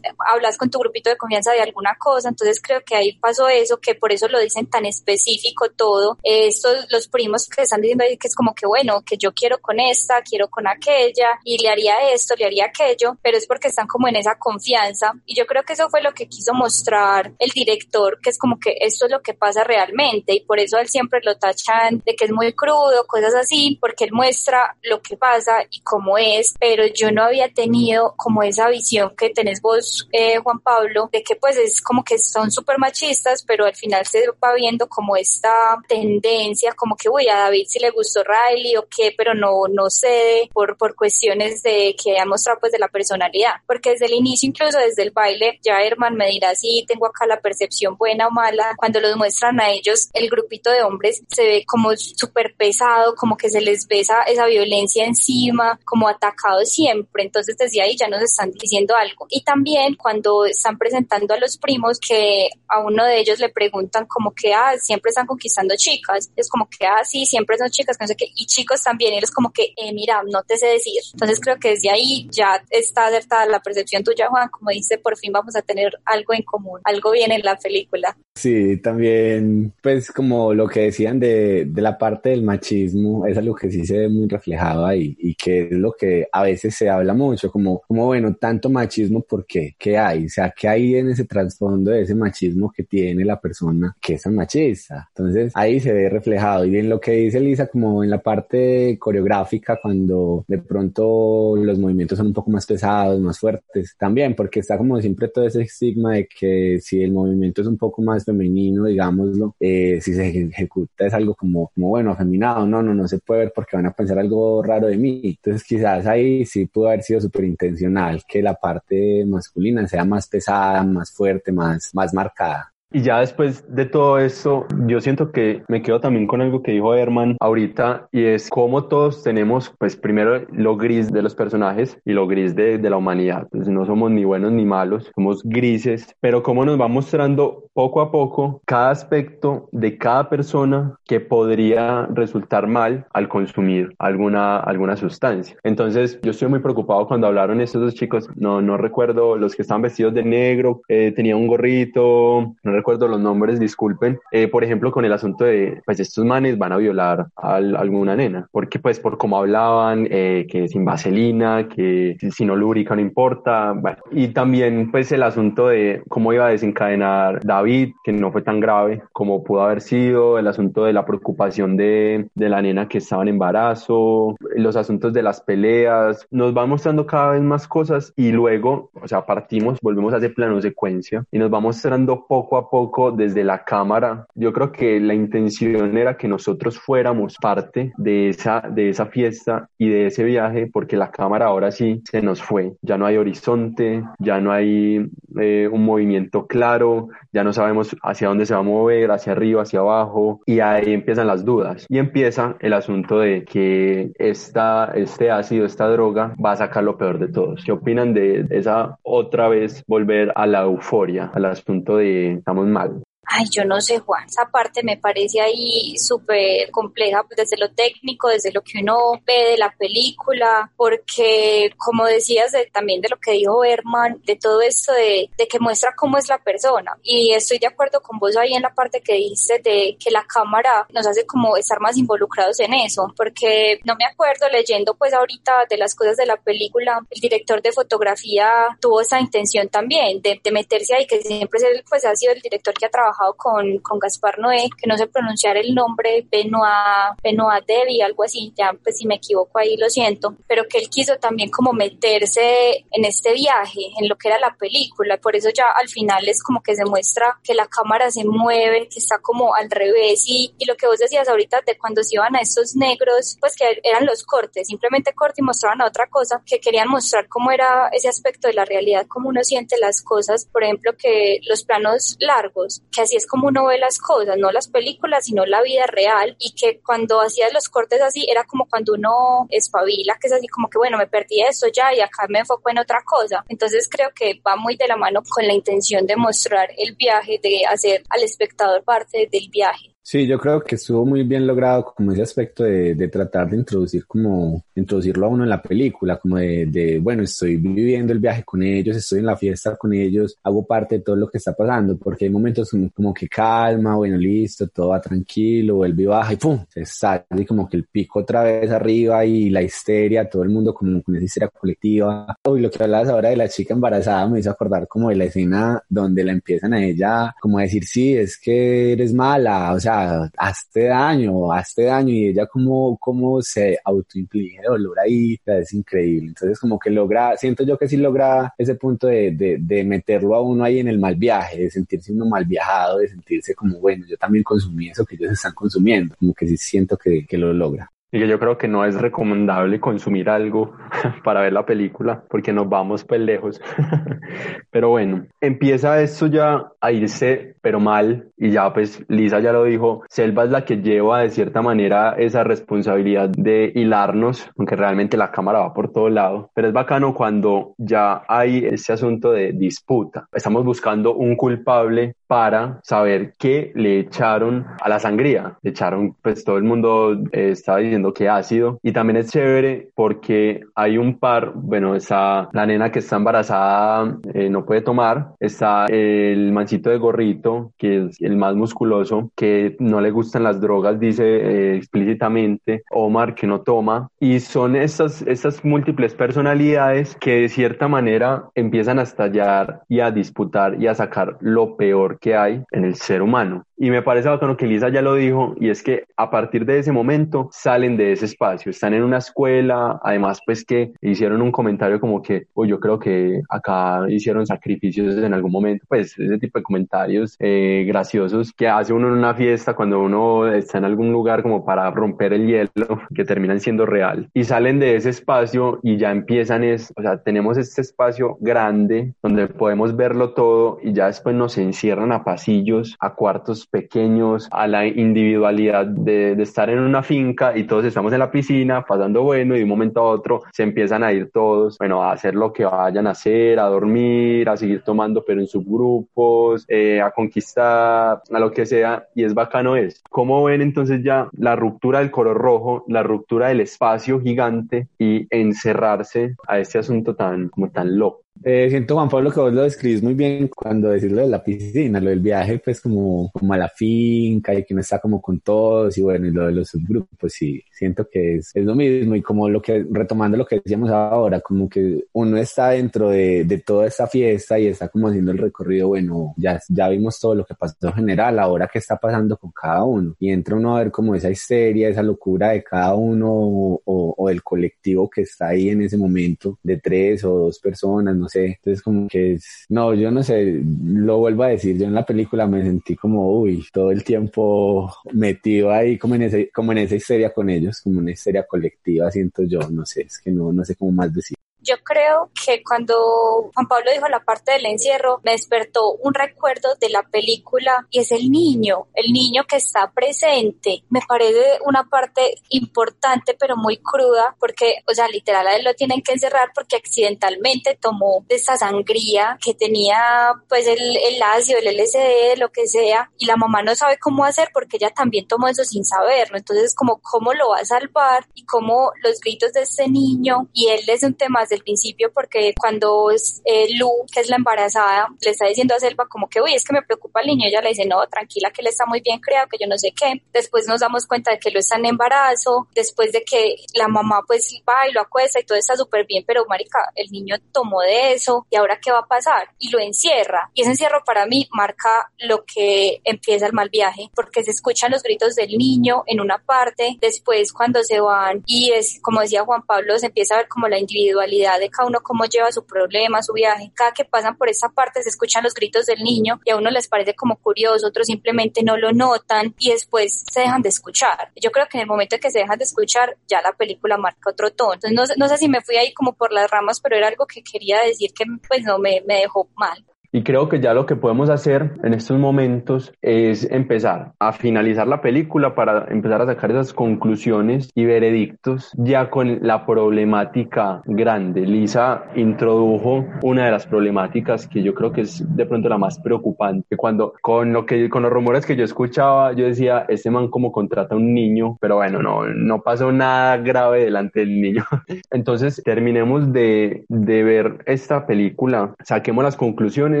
[0.31, 3.79] hablas con tu grupito de confianza de alguna cosa, entonces creo que ahí pasó eso,
[3.79, 6.17] que por eso lo dicen tan específico todo.
[6.23, 9.59] estos, los primos que están diciendo ahí que es como que, bueno, que yo quiero
[9.59, 13.67] con esta, quiero con aquella y le haría esto, le haría aquello, pero es porque
[13.69, 17.33] están como en esa confianza y yo creo que eso fue lo que quiso mostrar
[17.39, 20.77] el director, que es como que esto es lo que pasa realmente y por eso
[20.87, 25.17] siempre lo tachan de que es muy crudo, cosas así, porque él muestra lo que
[25.17, 30.07] pasa y cómo es, pero yo no había tenido como esa visión que tenés vos,
[30.11, 34.05] eh, Juan Pablo, de que pues es como que son súper machistas, pero al final
[34.05, 35.51] se va viendo como esta
[35.87, 39.89] tendencia, como que, uy, a David si le gustó Riley o qué, pero no, no
[39.89, 44.13] cede por, por cuestiones de que ha mostrado pues de la personalidad, porque desde el
[44.13, 48.27] inicio, incluso desde el baile, ya Herman me dirá si tengo acá la percepción buena
[48.27, 52.55] o mala, cuando los muestran a ellos, el grupito de hombres se ve como súper
[52.57, 57.23] pesado, como que se les besa esa violencia encima, como atacado siempre.
[57.23, 59.27] Entonces desde ahí ya nos están diciendo algo.
[59.29, 64.05] Y también cuando están presentando a los primos que a uno de ellos le preguntan
[64.07, 66.31] como que, ah, siempre están conquistando chicas.
[66.35, 68.25] Es como que, ah, sí, siempre son chicas, no sé qué.
[68.35, 69.13] Y chicos también.
[69.13, 71.01] Y es como que, eh, mira, no te sé decir.
[71.13, 74.49] Entonces creo que desde ahí ya está acertada la percepción tuya, Juan.
[74.49, 78.17] Como dice, por fin vamos a tener algo en común, algo bien en la película.
[78.35, 83.55] Sí, también, pues como lo que decían de, de, la parte del machismo, es algo
[83.55, 86.89] que sí se ve muy reflejado ahí y que es lo que a veces se
[86.89, 89.75] habla mucho, como, como bueno, tanto machismo, ¿por qué?
[89.77, 90.25] ¿Qué hay?
[90.25, 94.15] O sea, ¿qué hay en ese trasfondo de ese machismo que tiene la persona que
[94.15, 95.09] es machista?
[95.09, 98.97] Entonces ahí se ve reflejado y en lo que dice Lisa, como en la parte
[98.99, 104.59] coreográfica, cuando de pronto los movimientos son un poco más pesados, más fuertes, también, porque
[104.59, 108.25] está como siempre todo ese estigma de que si el movimiento es un poco más
[108.25, 113.07] femenino, digámoslo, eh, si se ejecuta es algo como, como, bueno, afeminado, no, no, no
[113.07, 115.21] se puede ver porque van a pensar algo raro de mí.
[115.23, 120.27] Entonces quizás ahí sí pudo haber sido súper intencional que la parte masculina sea más
[120.27, 122.70] pesada, más fuerte, más, más marcada.
[122.93, 126.73] Y ya después de todo esto, yo siento que me quedo también con algo que
[126.73, 131.97] dijo Herman ahorita y es cómo todos tenemos, pues primero lo gris de los personajes
[132.03, 133.47] y lo gris de, de la humanidad.
[133.49, 138.01] Pues no somos ni buenos ni malos, somos grises, pero cómo nos va mostrando poco
[138.01, 144.97] a poco cada aspecto de cada persona que podría resultar mal al consumir alguna, alguna
[144.97, 145.55] sustancia.
[145.63, 149.61] Entonces, yo estoy muy preocupado cuando hablaron estos dos chicos, no, no recuerdo los que
[149.61, 154.63] estaban vestidos de negro, eh, tenía un gorrito, no recuerdo los nombres, disculpen, eh, por
[154.63, 158.79] ejemplo, con el asunto de, pues estos manes van a violar a, alguna nena, porque
[158.79, 163.97] pues por cómo hablaban, eh, que sin vaselina, que si no no importa, bueno.
[164.11, 168.59] y también pues el asunto de cómo iba a desencadenar David, que no fue tan
[168.59, 172.97] grave como pudo haber sido, el asunto de la preocupación de, de la nena que
[172.97, 178.13] estaba en embarazo, los asuntos de las peleas, nos va mostrando cada vez más cosas
[178.15, 182.57] y luego, o sea, partimos, volvemos a ese plano secuencia y nos va mostrando poco
[182.57, 184.25] a poco desde la cámara.
[184.33, 189.67] Yo creo que la intención era que nosotros fuéramos parte de esa, de esa fiesta
[189.77, 192.71] y de ese viaje, porque la cámara ahora sí se nos fue.
[192.81, 195.05] Ya no hay horizonte, ya no hay
[195.39, 199.63] eh, un movimiento claro, ya no sabemos hacia dónde se va a mover, hacia arriba,
[199.63, 201.85] hacia abajo, y ahí empiezan las dudas.
[201.89, 206.97] Y empieza el asunto de que esta, este ácido, esta droga, va a sacar lo
[206.97, 207.63] peor de todos.
[207.65, 213.01] ¿Qué opinan de esa otra vez volver a la euforia, al asunto de estamos mal.
[213.33, 217.71] Ay, yo no sé, Juan, esa parte me parece ahí súper compleja, pues desde lo
[217.71, 223.17] técnico, desde lo que uno ve de la película, porque como decías también de lo
[223.17, 226.91] que dijo Herman, de todo esto de, de, que muestra cómo es la persona.
[227.03, 230.25] Y estoy de acuerdo con vos ahí en la parte que dice de que la
[230.25, 235.13] cámara nos hace como estar más involucrados en eso, porque no me acuerdo leyendo pues
[235.13, 238.49] ahorita de las cosas de la película, el director de fotografía
[238.81, 242.41] tuvo esa intención también de, de meterse ahí, que siempre es pues ha sido el
[242.41, 246.27] director que ha trabajado trabajado con, con Gaspar Noé, que no sé pronunciar el nombre,
[246.31, 250.77] Benoit, Benoit Devi, algo así, ya pues si me equivoco ahí lo siento, pero que
[250.77, 255.35] él quiso también como meterse en este viaje, en lo que era la película, por
[255.35, 258.99] eso ya al final es como que se muestra que la cámara se mueve, que
[258.99, 262.35] está como al revés y, y lo que vos decías ahorita de cuando se iban
[262.35, 266.41] a estos negros, pues que eran los cortes, simplemente corte y mostraban a otra cosa,
[266.45, 270.45] que querían mostrar cómo era ese aspecto de la realidad, cómo uno siente las cosas,
[270.51, 274.51] por ejemplo, que los planos largos, que así es como uno ve las cosas, no
[274.51, 278.67] las películas, sino la vida real, y que cuando hacías los cortes así, era como
[278.69, 282.25] cuando uno espabila, que es así como que, bueno, me perdí esto ya y acá
[282.29, 283.43] me enfoco en otra cosa.
[283.49, 287.39] Entonces creo que va muy de la mano con la intención de mostrar el viaje,
[287.43, 289.90] de hacer al espectador parte del viaje.
[290.03, 293.57] Sí, yo creo que estuvo muy bien logrado como ese aspecto de, de, tratar de
[293.57, 298.19] introducir como, introducirlo a uno en la película, como de, de, bueno, estoy viviendo el
[298.19, 301.37] viaje con ellos, estoy en la fiesta con ellos, hago parte de todo lo que
[301.37, 306.05] está pasando, porque hay momentos como, que calma, bueno, listo, todo va tranquilo, vuelve y
[306.07, 310.27] baja y pum, se sale como que el pico otra vez arriba y la histeria,
[310.27, 312.35] todo el mundo como con esa histeria colectiva.
[312.43, 315.25] Uy, lo que hablabas ahora de la chica embarazada me hizo acordar como de la
[315.25, 319.79] escena donde la empiezan a ella como a decir, sí, es que eres mala, o
[319.79, 319.90] sea,
[320.37, 326.29] hazte daño, hazte daño y ella como, como se autoimplije dolor ahí, es increíble.
[326.29, 330.35] Entonces como que logra, siento yo que sí logra ese punto de, de, de, meterlo
[330.35, 333.79] a uno ahí en el mal viaje, de sentirse uno mal viajado, de sentirse como,
[333.79, 337.37] bueno, yo también consumí eso que ellos están consumiendo, como que sí siento que, que
[337.37, 340.73] lo logra y que yo creo que no es recomendable consumir algo
[341.23, 343.61] para ver la película porque nos vamos pues lejos.
[344.71, 349.63] pero bueno, empieza esto ya a irse pero mal y ya pues Lisa ya lo
[349.65, 355.17] dijo, Selva es la que lleva de cierta manera esa responsabilidad de hilarnos, aunque realmente
[355.17, 359.53] la cámara va por todo lado, pero es bacano cuando ya hay ese asunto de
[359.53, 360.27] disputa.
[360.33, 365.57] Estamos buscando un culpable para saber qué le echaron a la sangría.
[365.61, 368.79] Le echaron, pues todo el mundo eh, estaba diciendo que ácido.
[368.81, 374.17] Y también es chévere porque hay un par, bueno, está la nena que está embarazada,
[374.33, 375.33] eh, no puede tomar.
[375.41, 380.59] Está el mancito de gorrito, que es el más musculoso, que no le gustan las
[380.59, 382.83] drogas, dice eh, explícitamente.
[382.91, 384.09] Omar, que no toma.
[384.19, 390.11] Y son estas, estas múltiples personalidades que de cierta manera empiezan a estallar y a
[390.11, 393.65] disputar y a sacar lo peor que hay en el ser humano.
[393.83, 396.77] Y me parece bacano que Lisa ya lo dijo, y es que a partir de
[396.77, 401.51] ese momento salen de ese espacio, están en una escuela, además pues que hicieron un
[401.51, 406.37] comentario como que, pues yo creo que acá hicieron sacrificios en algún momento, pues ese
[406.37, 410.85] tipo de comentarios eh, graciosos que hace uno en una fiesta cuando uno está en
[410.85, 414.29] algún lugar como para romper el hielo, que terminan siendo real.
[414.35, 419.15] Y salen de ese espacio y ya empiezan es, o sea, tenemos este espacio grande
[419.23, 424.67] donde podemos verlo todo y ya después nos encierran a pasillos, a cuartos pequeños, a
[424.67, 429.23] la individualidad de, de, estar en una finca y todos estamos en la piscina pasando
[429.23, 432.35] bueno y de un momento a otro se empiezan a ir todos, bueno, a hacer
[432.35, 437.11] lo que vayan a hacer, a dormir, a seguir tomando pero en subgrupos, eh, a
[437.11, 440.01] conquistar, a lo que sea y es bacano es.
[440.09, 445.27] ¿Cómo ven entonces ya la ruptura del color rojo, la ruptura del espacio gigante y
[445.29, 448.21] encerrarse a este asunto tan como tan loco?
[448.43, 451.43] Eh, siento, Juan Pablo, que vos lo describís muy bien cuando decís lo de la
[451.43, 455.21] piscina, lo del viaje, pues como, como a la finca y que no está como
[455.21, 458.73] con todos y bueno, y lo de los subgrupos, sí, siento que es, es lo
[458.73, 459.15] mismo.
[459.15, 463.43] Y como lo que, retomando lo que decíamos ahora, como que uno está dentro de,
[463.45, 467.35] de toda esta fiesta y está como haciendo el recorrido, bueno, ya, ya vimos todo
[467.35, 470.15] lo que pasó en general, ahora qué está pasando con cada uno.
[470.19, 474.15] Y entra uno a ver como esa histeria, esa locura de cada uno o, o,
[474.17, 478.29] o del colectivo que está ahí en ese momento de tres o dos personas, no
[478.29, 481.93] sé, entonces como que es, no, yo no sé, lo vuelvo a decir, yo en
[481.93, 486.71] la película me sentí como, uy, todo el tiempo metido ahí como en, ese, como
[486.71, 490.31] en esa histeria con ellos, como una histeria colectiva, siento yo, no sé, es que
[490.31, 491.37] no, no sé cómo más decir.
[491.61, 496.75] Yo creo que cuando Juan Pablo dijo la parte del encierro, me despertó un recuerdo
[496.79, 500.83] de la película y es el niño, el niño que está presente.
[500.89, 505.73] Me parece una parte importante pero muy cruda porque, o sea, literal a él lo
[505.73, 511.59] tienen que encerrar porque accidentalmente tomó de esa sangría que tenía pues el, el ácido,
[511.59, 515.27] el LSD, lo que sea, y la mamá no sabe cómo hacer porque ella también
[515.27, 516.37] tomó eso sin saberlo.
[516.37, 520.67] Entonces, como cómo lo va a salvar y cómo los gritos de este niño y
[520.69, 525.07] él es un tema desde el principio porque cuando eh, Lu, que es la embarazada,
[525.19, 527.61] le está diciendo a Selva como que, uy, es que me preocupa el niño, ella
[527.61, 530.23] le dice, no, tranquila, que él está muy bien creado, que yo no sé qué.
[530.31, 534.21] Después nos damos cuenta de que lo está en embarazo, después de que la mamá
[534.25, 537.81] pues va y lo acuesta y todo está súper bien, pero marica, el niño tomó
[537.81, 540.49] de eso y ahora qué va a pasar y lo encierra.
[540.53, 544.91] Y ese encierro para mí marca lo que empieza el mal viaje, porque se escuchan
[544.91, 549.43] los gritos del niño en una parte, después cuando se van y es como decía
[549.43, 552.65] Juan Pablo, se empieza a ver como la individualidad de cada uno, cómo lleva su
[552.65, 553.71] problema, su viaje.
[553.73, 556.69] Cada que pasan por esa parte se escuchan los gritos del niño y a uno
[556.69, 561.31] les parece como curioso, otros simplemente no lo notan y después se dejan de escuchar.
[561.35, 563.97] Yo creo que en el momento en que se dejan de escuchar, ya la película
[563.97, 564.73] marca otro tono.
[564.73, 567.25] Entonces no, no sé si me fui ahí como por las ramas, pero era algo
[567.25, 569.85] que quería decir que pues no me, me dejó mal.
[570.13, 574.85] Y creo que ya lo que podemos hacer en estos momentos es empezar a finalizar
[574.85, 581.45] la película para empezar a sacar esas conclusiones y veredictos ya con la problemática grande.
[581.45, 585.97] Lisa introdujo una de las problemáticas que yo creo que es de pronto la más
[585.99, 586.75] preocupante.
[586.75, 590.51] Cuando con lo que con los rumores que yo escuchaba, yo decía, este man como
[590.51, 594.65] contrata a un niño, pero bueno, no no pasó nada grave delante del niño.
[595.11, 600.00] Entonces, terminemos de de ver esta película, saquemos las conclusiones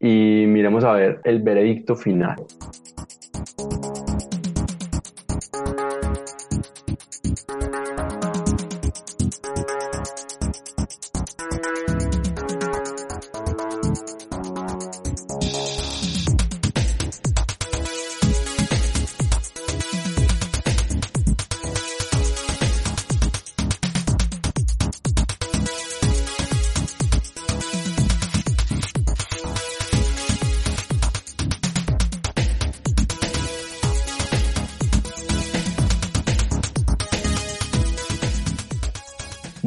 [0.00, 2.36] y miremos a ver el veredicto final.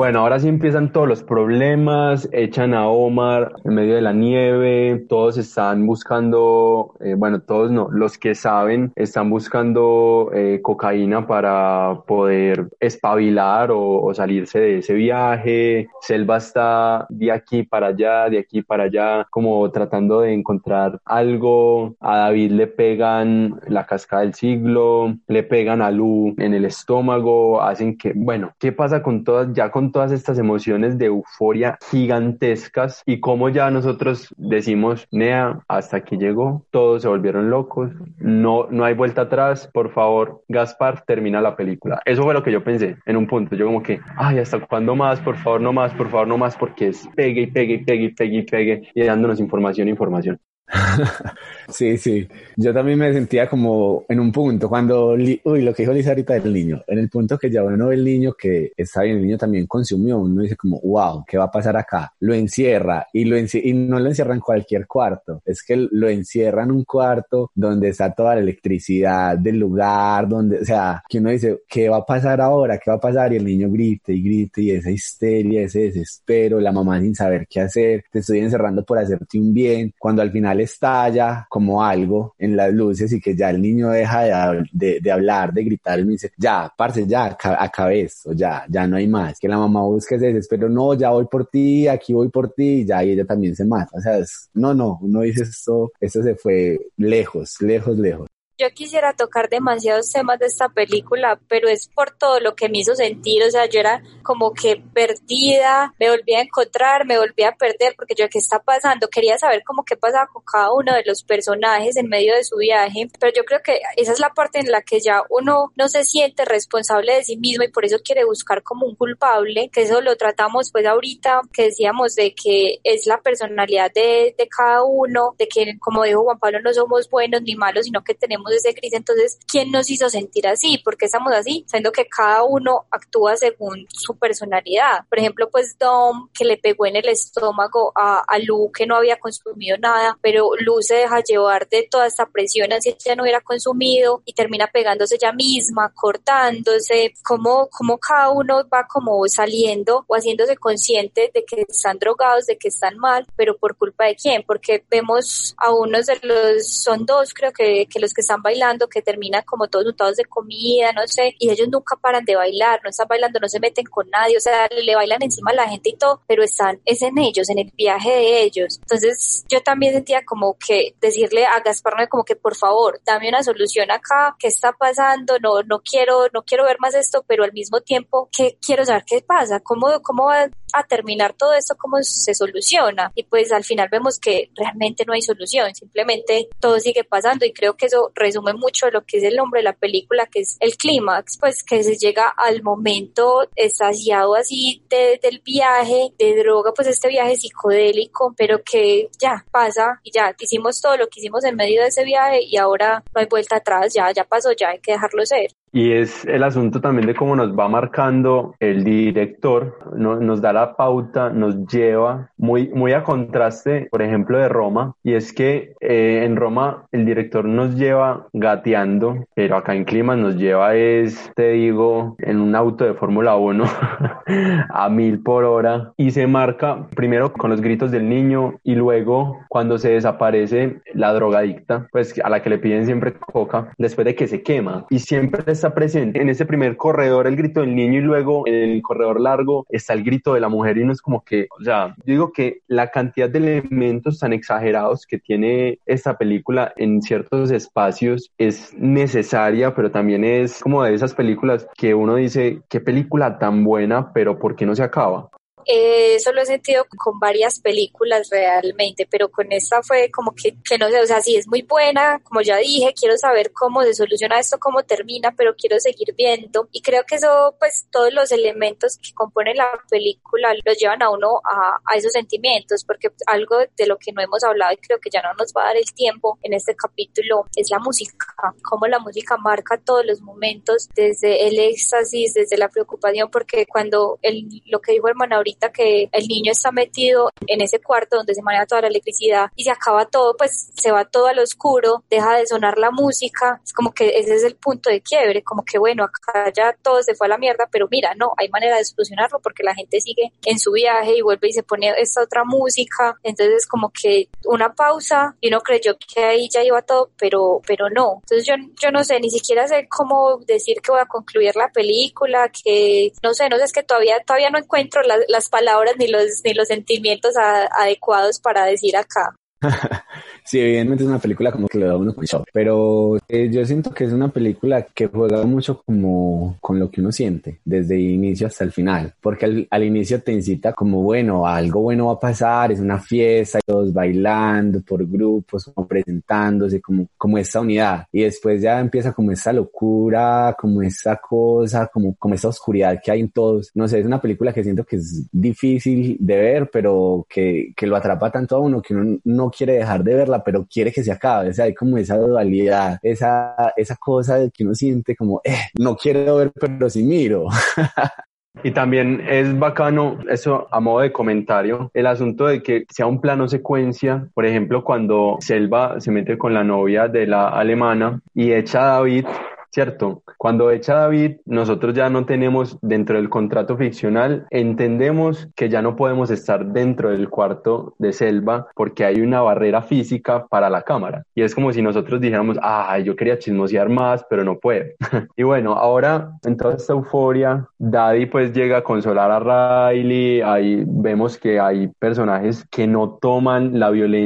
[0.02, 5.06] Bueno, ahora sí empiezan todos los problemas, echan a Omar en medio de la nieve,
[5.08, 12.00] todos están buscando, eh, bueno, todos no, los que saben están buscando eh, cocaína para
[12.08, 15.88] poder espabilar o, o, salirse de ese viaje.
[16.02, 21.96] Selva está de aquí para allá, de aquí para allá, como tratando de encontrar algo.
[22.00, 27.62] A David le pegan la cascada del siglo, le pegan a Lu en el estómago,
[27.62, 33.04] hacen que, bueno, ¿qué pasa con todas, ya con todas estas emociones de euforia gigantescas
[33.06, 38.86] y como ya nosotros decimos, Nea, hasta aquí llegó, todos se volvieron locos, no, no
[38.86, 42.02] hay vuelta atrás, por favor, Gaspar, termina la película.
[42.06, 44.96] Eso fue lo que yo pensé en un punto, yo como que, ay, ¿hasta cuándo
[44.96, 45.20] más?
[45.20, 48.04] Por favor, no más, por favor, no más, porque es pegue y pegue y pegue
[48.06, 50.40] y pegue y pegue y dándonos información, información.
[51.70, 52.28] sí, sí.
[52.56, 56.34] Yo también me sentía como en un punto, cuando, uy, lo que dijo Lisa ahorita
[56.36, 59.24] del niño, en el punto que ya uno ve el niño que está bien, el
[59.24, 62.14] niño también consumió, uno dice como, wow, ¿qué va a pasar acá?
[62.20, 66.64] Lo encierra y, lo y no lo encierra en cualquier cuarto, es que lo encierra
[66.64, 71.32] en un cuarto donde está toda la electricidad del lugar, donde, o sea, que uno
[71.32, 72.78] dice, ¿qué va a pasar ahora?
[72.78, 73.34] ¿Qué va a pasar?
[73.34, 77.48] Y el niño grita y grita y esa histeria, ese desespero, la mamá sin saber
[77.50, 82.36] qué hacer, te estoy encerrando por hacerte un bien, cuando al final estalla como algo
[82.38, 86.06] en las luces y que ya el niño deja de, de, hablar, de gritar, y
[86.06, 89.40] me dice, ya, parce, ya, acabé esto, ya, ya no hay más.
[89.40, 92.86] Que la mamá busque ese desespero, no, ya voy por ti, aquí voy por ti,
[92.86, 93.98] ya, y ella también se mata.
[93.98, 98.31] O sea, es, no, no, uno dice esto, esto se fue lejos, lejos, lejos.
[98.58, 102.80] Yo quisiera tocar demasiados temas de esta película, pero es por todo lo que me
[102.80, 107.44] hizo sentir, o sea, yo era como que perdida, me volví a encontrar, me volví
[107.44, 109.08] a perder, porque yo, ¿qué está pasando?
[109.08, 112.58] Quería saber cómo qué pasaba con cada uno de los personajes en medio de su
[112.58, 115.90] viaje, pero yo creo que esa es la parte en la que ya uno no
[115.90, 119.82] se siente responsable de sí mismo y por eso quiere buscar como un culpable, que
[119.82, 124.84] eso lo tratamos pues ahorita, que decíamos de que es la personalidad de, de cada
[124.84, 128.41] uno, de que como dijo Juan Pablo, no somos buenos ni malos, sino que tenemos
[128.50, 128.98] ese crisis.
[128.98, 130.78] Entonces, ¿quién nos hizo sentir así?
[130.80, 131.66] ¿Por qué estamos así?
[131.68, 135.06] Siendo que cada uno actúa según su personalidad.
[135.10, 138.96] Por ejemplo, pues Dom, que le pegó en el estómago a, a Lu, que no
[138.96, 143.24] había consumido nada, pero Lu se deja llevar de toda esta presión así ella no
[143.24, 150.06] hubiera consumido y termina pegándose ella misma, cortándose, como, como cada uno va como saliendo
[150.08, 154.16] o haciéndose consciente de que están drogados, de que están mal, pero por culpa de
[154.16, 158.31] quién, porque vemos a unos de los, son dos creo que, que los que están
[158.32, 162.24] están bailando que terminan como todos untados de comida, no sé, y ellos nunca paran
[162.24, 165.52] de bailar, no están bailando, no se meten con nadie, o sea, le bailan encima
[165.52, 168.80] a la gente y todo, pero están, es en ellos, en el viaje de ellos.
[168.82, 173.44] Entonces yo también sentía como que decirle a Gaspar como que por favor, dame una
[173.44, 175.38] solución acá, ¿qué está pasando?
[175.40, 179.04] No, no quiero, no quiero ver más esto, pero al mismo tiempo, ¿qué quiero saber
[179.06, 179.60] qué pasa?
[179.60, 181.76] ¿Cómo, cómo va a terminar todo esto?
[181.78, 183.12] ¿Cómo se soluciona?
[183.14, 187.52] Y pues al final vemos que realmente no hay solución, simplemente todo sigue pasando y
[187.52, 190.58] creo que eso resume mucho lo que es el nombre de la película, que es
[190.60, 196.88] el clímax, pues que se llega al momento estaciado así del viaje, de droga, pues
[196.88, 201.56] este viaje psicodélico, pero que ya pasa y ya hicimos todo lo que hicimos en
[201.56, 204.80] medio de ese viaje y ahora no hay vuelta atrás, ya, ya pasó, ya hay
[204.80, 205.52] que dejarlo ser.
[205.74, 210.52] Y es el asunto también de cómo nos va marcando el director, no, nos da
[210.52, 214.96] la pauta, nos lleva muy, muy a contraste, por ejemplo, de Roma.
[215.04, 220.16] Y es que eh, en Roma el director nos lleva gateando, pero acá en Clima
[220.16, 223.64] nos lleva es, te digo, en un auto de Fórmula 1
[224.70, 225.94] a mil por hora.
[225.96, 231.14] Y se marca primero con los gritos del niño y luego cuando se desaparece la
[231.14, 234.86] drogadicta, pues a la que le piden siempre coca, después de que se quema.
[234.90, 236.20] Y siempre está presente.
[236.20, 239.94] En ese primer corredor el grito del niño y luego en el corredor largo está
[239.94, 242.90] el grito de la mujer y no es como que, o sea, digo que la
[242.90, 249.92] cantidad de elementos tan exagerados que tiene esta película en ciertos espacios es necesaria, pero
[249.92, 254.56] también es como de esas películas que uno dice, qué película tan buena, pero ¿por
[254.56, 255.30] qué no se acaba?
[255.66, 260.56] Eh, eso lo he sentido con varias películas realmente, pero con esta fue como que,
[260.64, 263.84] que no sé, o sea, sí es muy buena, como ya dije, quiero saber cómo
[263.84, 266.68] se soluciona esto, cómo termina, pero quiero seguir viendo.
[266.72, 271.10] Y creo que eso, pues todos los elementos que componen la película los llevan a
[271.10, 275.00] uno a, a esos sentimientos, porque algo de lo que no hemos hablado y creo
[275.00, 278.28] que ya no nos va a dar el tiempo en este capítulo es la música,
[278.64, 284.20] cómo la música marca todos los momentos, desde el éxtasis, desde la preocupación, porque cuando
[284.22, 288.34] el, lo que dijo hermano ahorita, que el niño está metido en ese cuarto donde
[288.34, 292.04] se maneja toda la electricidad y se acaba todo, pues se va todo al oscuro,
[292.10, 295.64] deja de sonar la música, es como que ese es el punto de quiebre, como
[295.64, 298.78] que bueno, acá ya todo se fue a la mierda, pero mira, no, hay manera
[298.78, 302.22] de solucionarlo porque la gente sigue en su viaje y vuelve y se pone esta
[302.22, 307.12] otra música, entonces como que una pausa y uno creyó que ahí ya iba todo,
[307.18, 311.02] pero, pero no, entonces yo, yo no sé, ni siquiera sé cómo decir que voy
[311.02, 315.02] a concluir la película, que no sé, no sé, es que todavía, todavía no encuentro
[315.50, 319.36] palabras ni los, ni los sentimientos adecuados para decir acá.
[320.44, 323.92] sí, evidentemente es una película como que le da uno con pero eh, yo siento
[323.92, 328.02] que es una película que juega mucho como con lo que uno siente, desde el
[328.02, 332.20] inicio hasta el final, porque al, inicio te incita como, bueno, algo bueno va a
[332.20, 338.24] pasar, es una fiesta, todos bailando por grupos, como presentándose, como, como esta unidad, y
[338.24, 343.20] después ya empieza como esa locura, como esa cosa, como, como esa oscuridad que hay
[343.20, 347.26] en todos, no sé, es una película que siento que es difícil de ver, pero
[347.30, 350.66] que, que lo atrapa tanto a uno que uno no quiere dejar de verla, pero
[350.66, 351.50] quiere que se acabe.
[351.50, 355.56] O sea, hay como esa dualidad, esa, esa cosa de que uno siente como, eh,
[355.80, 357.48] no quiero ver, pero sí miro.
[358.64, 363.22] Y también es bacano, eso a modo de comentario, el asunto de que sea un
[363.22, 368.52] plano secuencia, por ejemplo, cuando Selva se mete con la novia de la alemana y
[368.52, 369.26] echa a David
[369.72, 370.24] ¿cierto?
[370.38, 375.96] Cuando echa David, nosotros ya no tenemos dentro del contrato ficcional, entendemos que ya no
[375.96, 381.24] podemos estar dentro del cuarto de selva porque hay una barrera física para la cámara.
[381.36, 384.86] Y es como si nosotros dijéramos, ah, yo quería chismosear más, pero no puedo.
[385.36, 390.84] y bueno, ahora en toda esta euforia, Daddy pues llega a consolar a Riley, ahí
[390.86, 394.22] vemos que hay personajes que no toman la violencia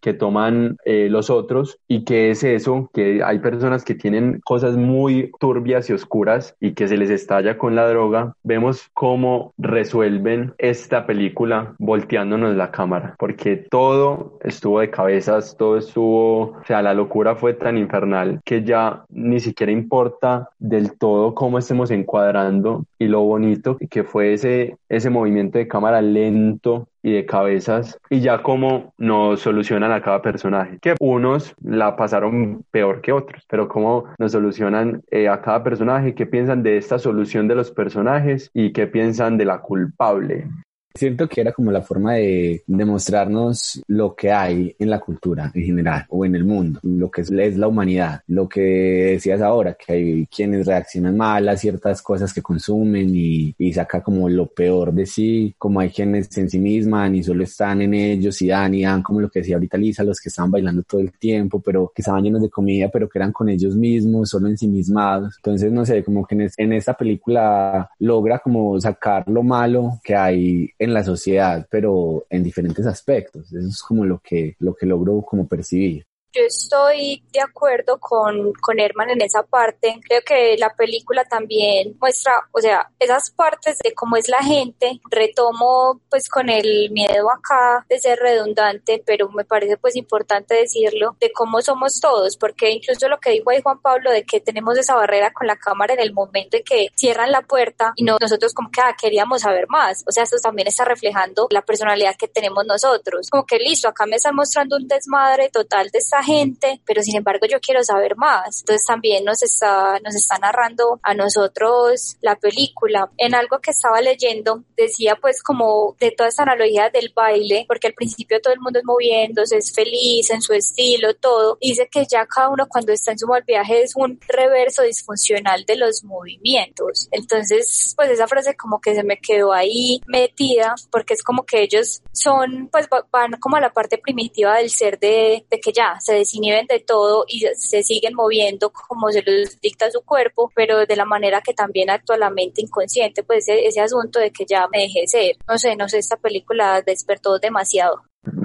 [0.00, 4.76] que toman eh, los otros y que es eso, que hay personas que tienen cosas
[4.82, 10.54] muy turbias y oscuras y que se les estalla con la droga, vemos cómo resuelven
[10.58, 16.94] esta película volteándonos la cámara, porque todo estuvo de cabezas, todo estuvo, o sea, la
[16.94, 23.06] locura fue tan infernal que ya ni siquiera importa del todo cómo estemos encuadrando y
[23.06, 28.42] lo bonito que fue ese, ese movimiento de cámara lento y de cabezas y ya
[28.42, 34.04] como nos solucionan a cada personaje, que unos la pasaron peor que otros, pero cómo
[34.18, 38.72] nos solucionan eh, a cada personaje, qué piensan de esta solución de los personajes y
[38.72, 40.48] qué piensan de la culpable.
[40.94, 45.64] Siento que era como la forma de demostrarnos lo que hay en la cultura en
[45.64, 49.92] general o en el mundo, lo que es, la humanidad, lo que decías ahora, que
[49.92, 54.92] hay quienes reaccionan mal a ciertas cosas que consumen y, y saca como lo peor
[54.92, 58.74] de sí, como hay quienes en sí misman y solo están en ellos y dan
[58.74, 61.60] y dan, como lo que decía ahorita Lisa, los que estaban bailando todo el tiempo,
[61.60, 64.68] pero que estaban llenos de comida, pero que eran con ellos mismos, solo en sí
[64.68, 65.36] mismados.
[65.38, 70.14] Entonces, no sé, como que en, en esta película logra como sacar lo malo que
[70.14, 73.52] hay en la sociedad, pero en diferentes aspectos.
[73.52, 76.04] Eso es como lo que, lo que logro como percibir.
[76.32, 80.00] Yo estoy de acuerdo con, con Herman en esa parte.
[80.02, 85.00] Creo que la película también muestra, o sea, esas partes de cómo es la gente.
[85.10, 91.16] Retomo pues con el miedo acá de ser redundante, pero me parece pues importante decirlo,
[91.20, 94.78] de cómo somos todos, porque incluso lo que dijo ahí Juan Pablo de que tenemos
[94.78, 98.54] esa barrera con la cámara en el momento en que cierran la puerta y nosotros
[98.54, 100.02] como que ah, queríamos saber más.
[100.06, 103.28] O sea, eso también está reflejando la personalidad que tenemos nosotros.
[103.30, 107.46] Como que listo, acá me están mostrando un desmadre total de gente, pero sin embargo
[107.46, 108.60] yo quiero saber más.
[108.60, 113.10] Entonces también nos está, nos está narrando a nosotros la película.
[113.16, 117.88] En algo que estaba leyendo decía pues como de toda esta analogía del baile, porque
[117.88, 121.58] al principio todo el mundo es moviéndose, es feliz en su estilo, todo.
[121.60, 125.64] Dice que ya cada uno cuando está en su mal viaje es un reverso disfuncional
[125.64, 127.08] de los movimientos.
[127.10, 131.62] Entonces pues esa frase como que se me quedó ahí metida porque es como que
[131.62, 135.98] ellos son pues van como a la parte primitiva del ser de, de que ya
[136.00, 140.86] se desinhiben de todo y se siguen moviendo como se les dicta su cuerpo, pero
[140.86, 144.44] de la manera que también actúa la mente inconsciente, pues ese, ese asunto de que
[144.48, 145.36] ya me dejé ser.
[145.48, 148.02] No sé, no sé, esta película despertó demasiado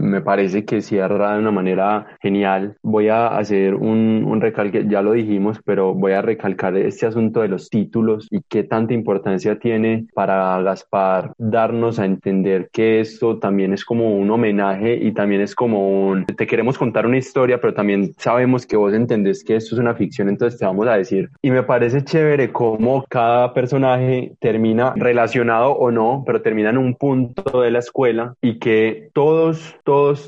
[0.07, 2.75] me parece que cierra de una manera genial.
[2.81, 7.41] Voy a hacer un, un, recalque, ya lo dijimos, pero voy a recalcar este asunto
[7.41, 13.39] de los títulos y qué tanta importancia tiene para Gaspar darnos a entender que esto
[13.39, 17.59] también es como un homenaje y también es como un, te queremos contar una historia,
[17.59, 20.95] pero también sabemos que vos entendés que esto es una ficción, entonces te vamos a
[20.95, 21.29] decir.
[21.41, 26.95] Y me parece chévere cómo cada personaje termina relacionado o no, pero termina en un
[26.95, 29.77] punto de la escuela y que todos todos,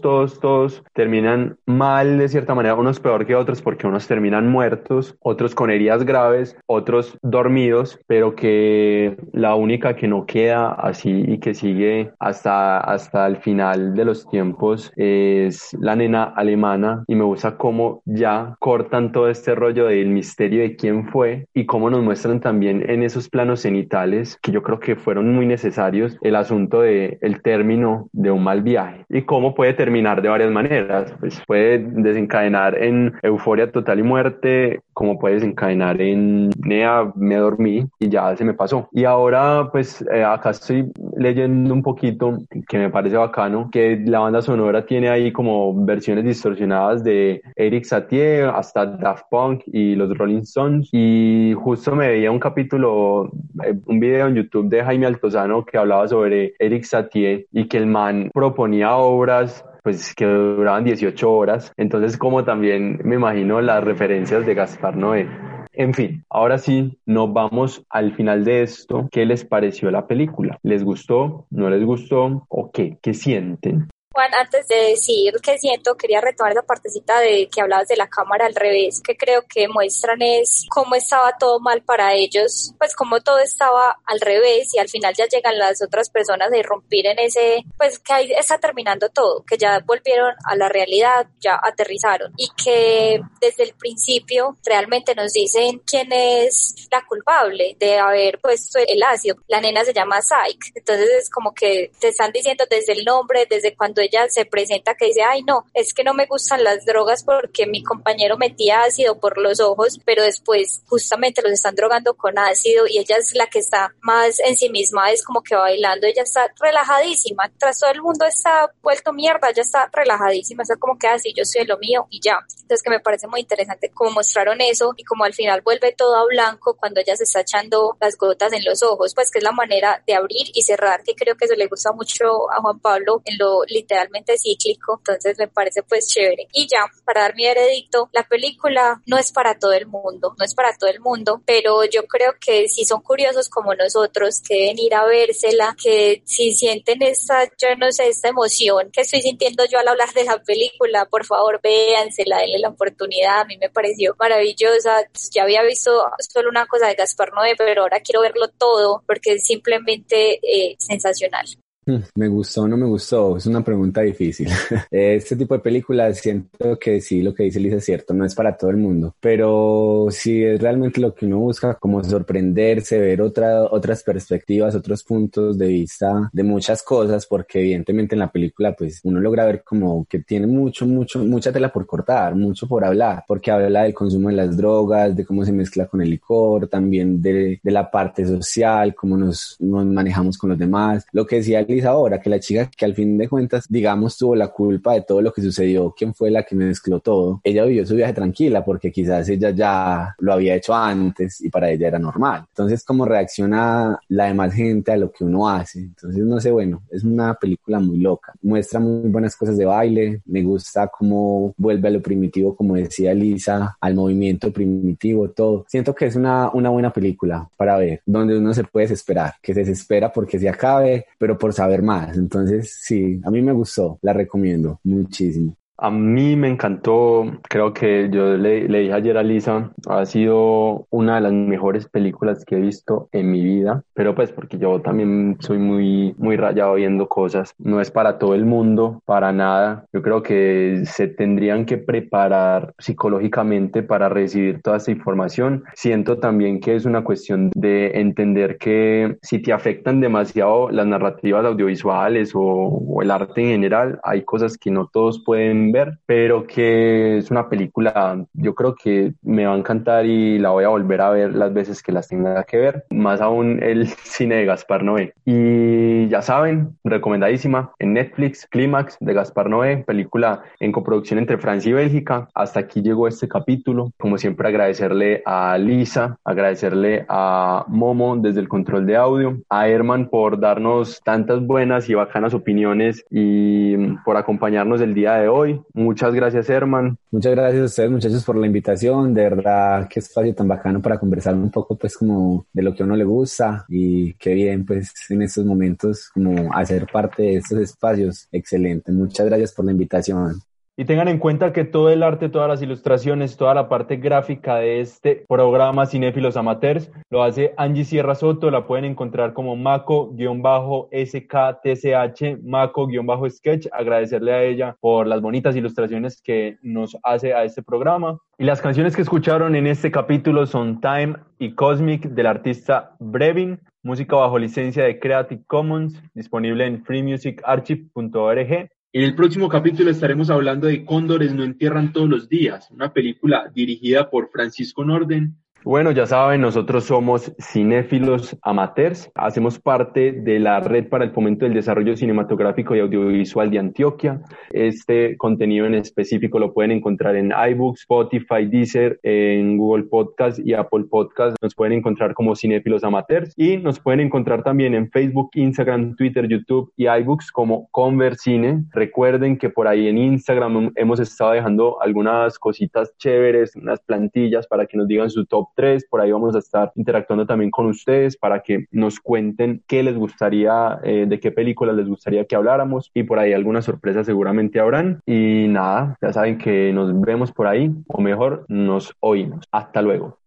[0.02, 5.16] todos, todos terminan mal de cierta manera, unos peor que otros porque unos terminan muertos,
[5.20, 11.40] otros con heridas graves, otros dormidos, pero que la única que no queda así y
[11.40, 17.04] que sigue hasta, hasta el final de los tiempos es la nena alemana.
[17.08, 21.66] Y me gusta cómo ya cortan todo este rollo del misterio de quién fue y
[21.66, 26.18] cómo nos muestran también en esos planos cenitales que yo creo que fueron muy necesarios
[26.22, 30.52] el asunto de el término de un mal viaje y cómo puede terminar de varias
[30.52, 31.14] maneras.
[31.20, 37.88] Pues puede desencadenar en euforia total y muerte, como puede desencadenar en nea, me dormí
[38.00, 38.90] y ya se me pasó.
[38.92, 42.38] Y ahora, pues eh, acá estoy leyendo un poquito
[42.68, 47.86] que me parece bacano, que la banda sonora tiene ahí como versiones distorsionadas de Eric
[47.86, 50.90] Satie hasta Daft Punk y los Rolling Stones.
[50.92, 53.32] Y justo me veía un capítulo,
[53.64, 57.78] eh, un video en YouTube de Jaime Altozano que hablaba sobre Eric Satie y que
[57.78, 61.72] el man proponía obras pues que duraban 18 horas.
[61.78, 65.28] Entonces, como también me imagino las referencias de Gaspar Noé.
[65.74, 69.08] En fin, ahora sí, nos vamos al final de esto.
[69.12, 70.60] ¿Qué les pareció la película?
[70.64, 71.46] ¿Les gustó?
[71.52, 72.46] ¿No les gustó?
[72.50, 72.98] ¿O qué?
[73.02, 73.88] ¿Qué sienten?
[74.20, 78.10] Juan, antes de decir que siento, quería retomar esa partecita de que hablabas de la
[78.10, 82.98] cámara al revés, que creo que muestran es cómo estaba todo mal para ellos, pues
[82.98, 87.08] cómo todo estaba al revés y al final ya llegan las otras personas a irrumpir
[87.08, 91.58] en ese, pues que ahí está terminando todo, que ya volvieron a la realidad, ya
[91.64, 98.42] aterrizaron y que desde el principio realmente nos dicen quién es la culpable de haber
[98.42, 99.38] puesto el ácido.
[99.48, 103.48] La nena se llama Psyche, entonces es como que te están diciendo desde el nombre,
[103.50, 106.86] desde cuando ella se presenta que dice, ay no, es que no me gustan las
[106.86, 112.16] drogas porque mi compañero metía ácido por los ojos, pero después justamente los están drogando
[112.16, 115.56] con ácido y ella es la que está más en sí misma, es como que
[115.56, 120.76] bailando, ella está relajadísima, tras todo el mundo está vuelto mierda, ella está relajadísima, está
[120.76, 122.40] como que así, yo soy lo mío y ya.
[122.62, 126.16] Entonces que me parece muy interesante cómo mostraron eso y como al final vuelve todo
[126.16, 129.44] a blanco cuando ella se está echando las gotas en los ojos, pues que es
[129.44, 132.80] la manera de abrir y cerrar, que creo que eso le gusta mucho a Juan
[132.80, 133.62] Pablo en lo
[134.00, 136.48] literalmente cíclico, entonces me parece pues chévere.
[136.54, 140.46] Y ya, para dar mi veredicto, la película no es para todo el mundo, no
[140.46, 144.56] es para todo el mundo, pero yo creo que si son curiosos como nosotros, que
[144.56, 149.22] deben ir a vérsela, que si sienten esta, yo no sé, esta emoción que estoy
[149.22, 153.58] sintiendo yo al hablar de la película, por favor véansela, denle la oportunidad, a mí
[153.58, 158.22] me pareció maravillosa, ya había visto solo una cosa de Gaspar Noé, pero ahora quiero
[158.22, 161.46] verlo todo porque es simplemente eh, sensacional.
[162.16, 164.50] Me gustó o no me gustó, es una pregunta difícil.
[164.92, 168.36] este tipo de películas siento que sí, lo que dice Lisa es cierto, no es
[168.36, 173.22] para todo el mundo, pero si es realmente lo que uno busca, como sorprenderse, ver
[173.22, 178.76] otra, otras perspectivas, otros puntos de vista de muchas cosas, porque evidentemente en la película
[178.76, 182.84] pues uno logra ver como que tiene mucho, mucho, mucha tela por cortar, mucho por
[182.84, 186.68] hablar, porque habla del consumo de las drogas, de cómo se mezcla con el licor,
[186.68, 191.06] también de, de la parte social, cómo nos, nos manejamos con los demás.
[191.12, 194.36] Lo que decía Lisa ahora, que la chica que al fin de cuentas, digamos, tuvo
[194.36, 197.86] la culpa de todo lo que sucedió, quién fue la que mezcló todo, ella vivió
[197.86, 202.00] su viaje tranquila porque quizás ella ya lo había hecho antes y para ella era
[202.00, 202.46] normal.
[202.50, 205.80] Entonces, cómo reacciona la demás gente a lo que uno hace.
[205.80, 208.34] Entonces, no sé, bueno, es una película muy loca.
[208.42, 213.14] Muestra muy buenas cosas de baile, me gusta cómo vuelve a lo primitivo, como decía
[213.14, 215.66] Lisa, al movimiento primitivo, todo.
[215.68, 219.54] Siento que es una, una buena película para ver, donde uno se puede desesperar, que
[219.54, 222.18] se desespera porque se acabe, pero por saber más.
[222.18, 225.56] Entonces, sí, a mí me gustó, la recomiendo muchísimo.
[225.82, 230.88] A mí me encantó, creo que yo le, le, dije ayer a Lisa, ha sido
[230.90, 234.82] una de las mejores películas que he visto en mi vida, pero pues porque yo
[234.82, 239.86] también soy muy, muy rayado viendo cosas, no es para todo el mundo, para nada,
[239.94, 246.60] yo creo que se tendrían que preparar psicológicamente para recibir toda esta información, siento también
[246.60, 252.42] que es una cuestión de entender que si te afectan demasiado las narrativas audiovisuales o,
[252.42, 257.32] o el arte en general, hay cosas que no todos pueden ver, pero que es
[257.32, 261.10] una película, yo creo que me va a encantar y la voy a volver a
[261.10, 265.14] ver las veces que las tenga que ver, más aún el cine de Gaspar Noé.
[265.26, 271.70] Y ya saben, recomendadísima en Netflix, Clímax de Gaspar Noé, película en coproducción entre Francia
[271.70, 272.28] y Bélgica.
[272.34, 273.92] Hasta aquí llegó este capítulo.
[273.98, 280.10] Como siempre, agradecerle a Lisa, agradecerle a Momo desde el control de audio, a Herman
[280.10, 285.59] por darnos tantas buenas y bacanas opiniones y por acompañarnos el día de hoy.
[285.74, 286.98] Muchas gracias, Herman.
[287.12, 289.14] Muchas gracias a ustedes, muchachos, por la invitación.
[289.14, 292.84] De verdad, qué espacio tan bacano para conversar un poco, pues, como de lo que
[292.84, 297.36] a uno le gusta y qué bien, pues, en estos momentos, como hacer parte de
[297.38, 298.28] estos espacios.
[298.32, 298.92] Excelente.
[298.92, 300.42] Muchas gracias por la invitación.
[300.80, 304.60] Y tengan en cuenta que todo el arte, todas las ilustraciones, toda la parte gráfica
[304.60, 308.50] de este programa Cinéfilos Amateurs lo hace Angie Sierra Soto.
[308.50, 313.68] La pueden encontrar como Maco-SKTCH, Maco-Sketch.
[313.74, 318.18] Agradecerle a ella por las bonitas ilustraciones que nos hace a este programa.
[318.38, 323.60] Y las canciones que escucharon en este capítulo son Time y Cosmic del artista Brevin,
[323.84, 328.70] música bajo licencia de Creative Commons, disponible en freemusicarchive.org.
[328.92, 333.52] En el próximo capítulo estaremos hablando de Cóndores no entierran todos los días, una película
[333.54, 340.62] dirigida por Francisco Norden bueno, ya saben, nosotros somos cinéfilos amateurs, hacemos parte de la
[340.62, 344.22] Red para el Fomento del Desarrollo Cinematográfico y Audiovisual de Antioquia.
[344.52, 350.54] Este contenido en específico lo pueden encontrar en iBooks, Spotify, Deezer, en Google Podcast y
[350.54, 351.36] Apple Podcast.
[351.42, 356.28] Nos pueden encontrar como cinéfilos amateurs y nos pueden encontrar también en Facebook, Instagram, Twitter,
[356.28, 358.64] YouTube y iBooks como Conversine.
[358.72, 364.66] Recuerden que por ahí en Instagram hemos estado dejando algunas cositas chéveres, unas plantillas para
[364.66, 365.88] que nos digan su top 3.
[365.90, 369.96] Por ahí vamos a estar interactuando también con ustedes para que nos cuenten qué les
[369.96, 374.60] gustaría, eh, de qué películas les gustaría que habláramos y por ahí algunas sorpresas seguramente
[374.60, 375.02] habrán.
[375.06, 379.46] Y nada, ya saben que nos vemos por ahí o mejor nos oímos.
[379.52, 380.20] Hasta luego.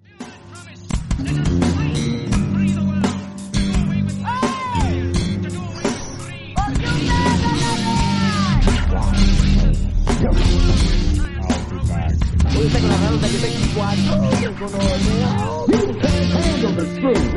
[13.33, 14.21] you make me watch oh,
[14.61, 15.65] going on now.
[15.69, 17.33] You can't handle the truth.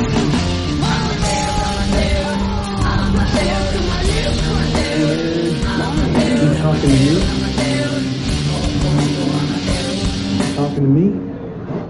[0.00, 2.32] I'm there, I'm there,
[2.88, 5.12] I'm there, I'm there, I'm there,
[5.68, 6.44] I'm there.
[6.44, 7.18] You talking to you?
[10.56, 11.06] Talking to me?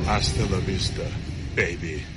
[0.04, 1.06] Hasta la vista,
[1.54, 2.07] baby.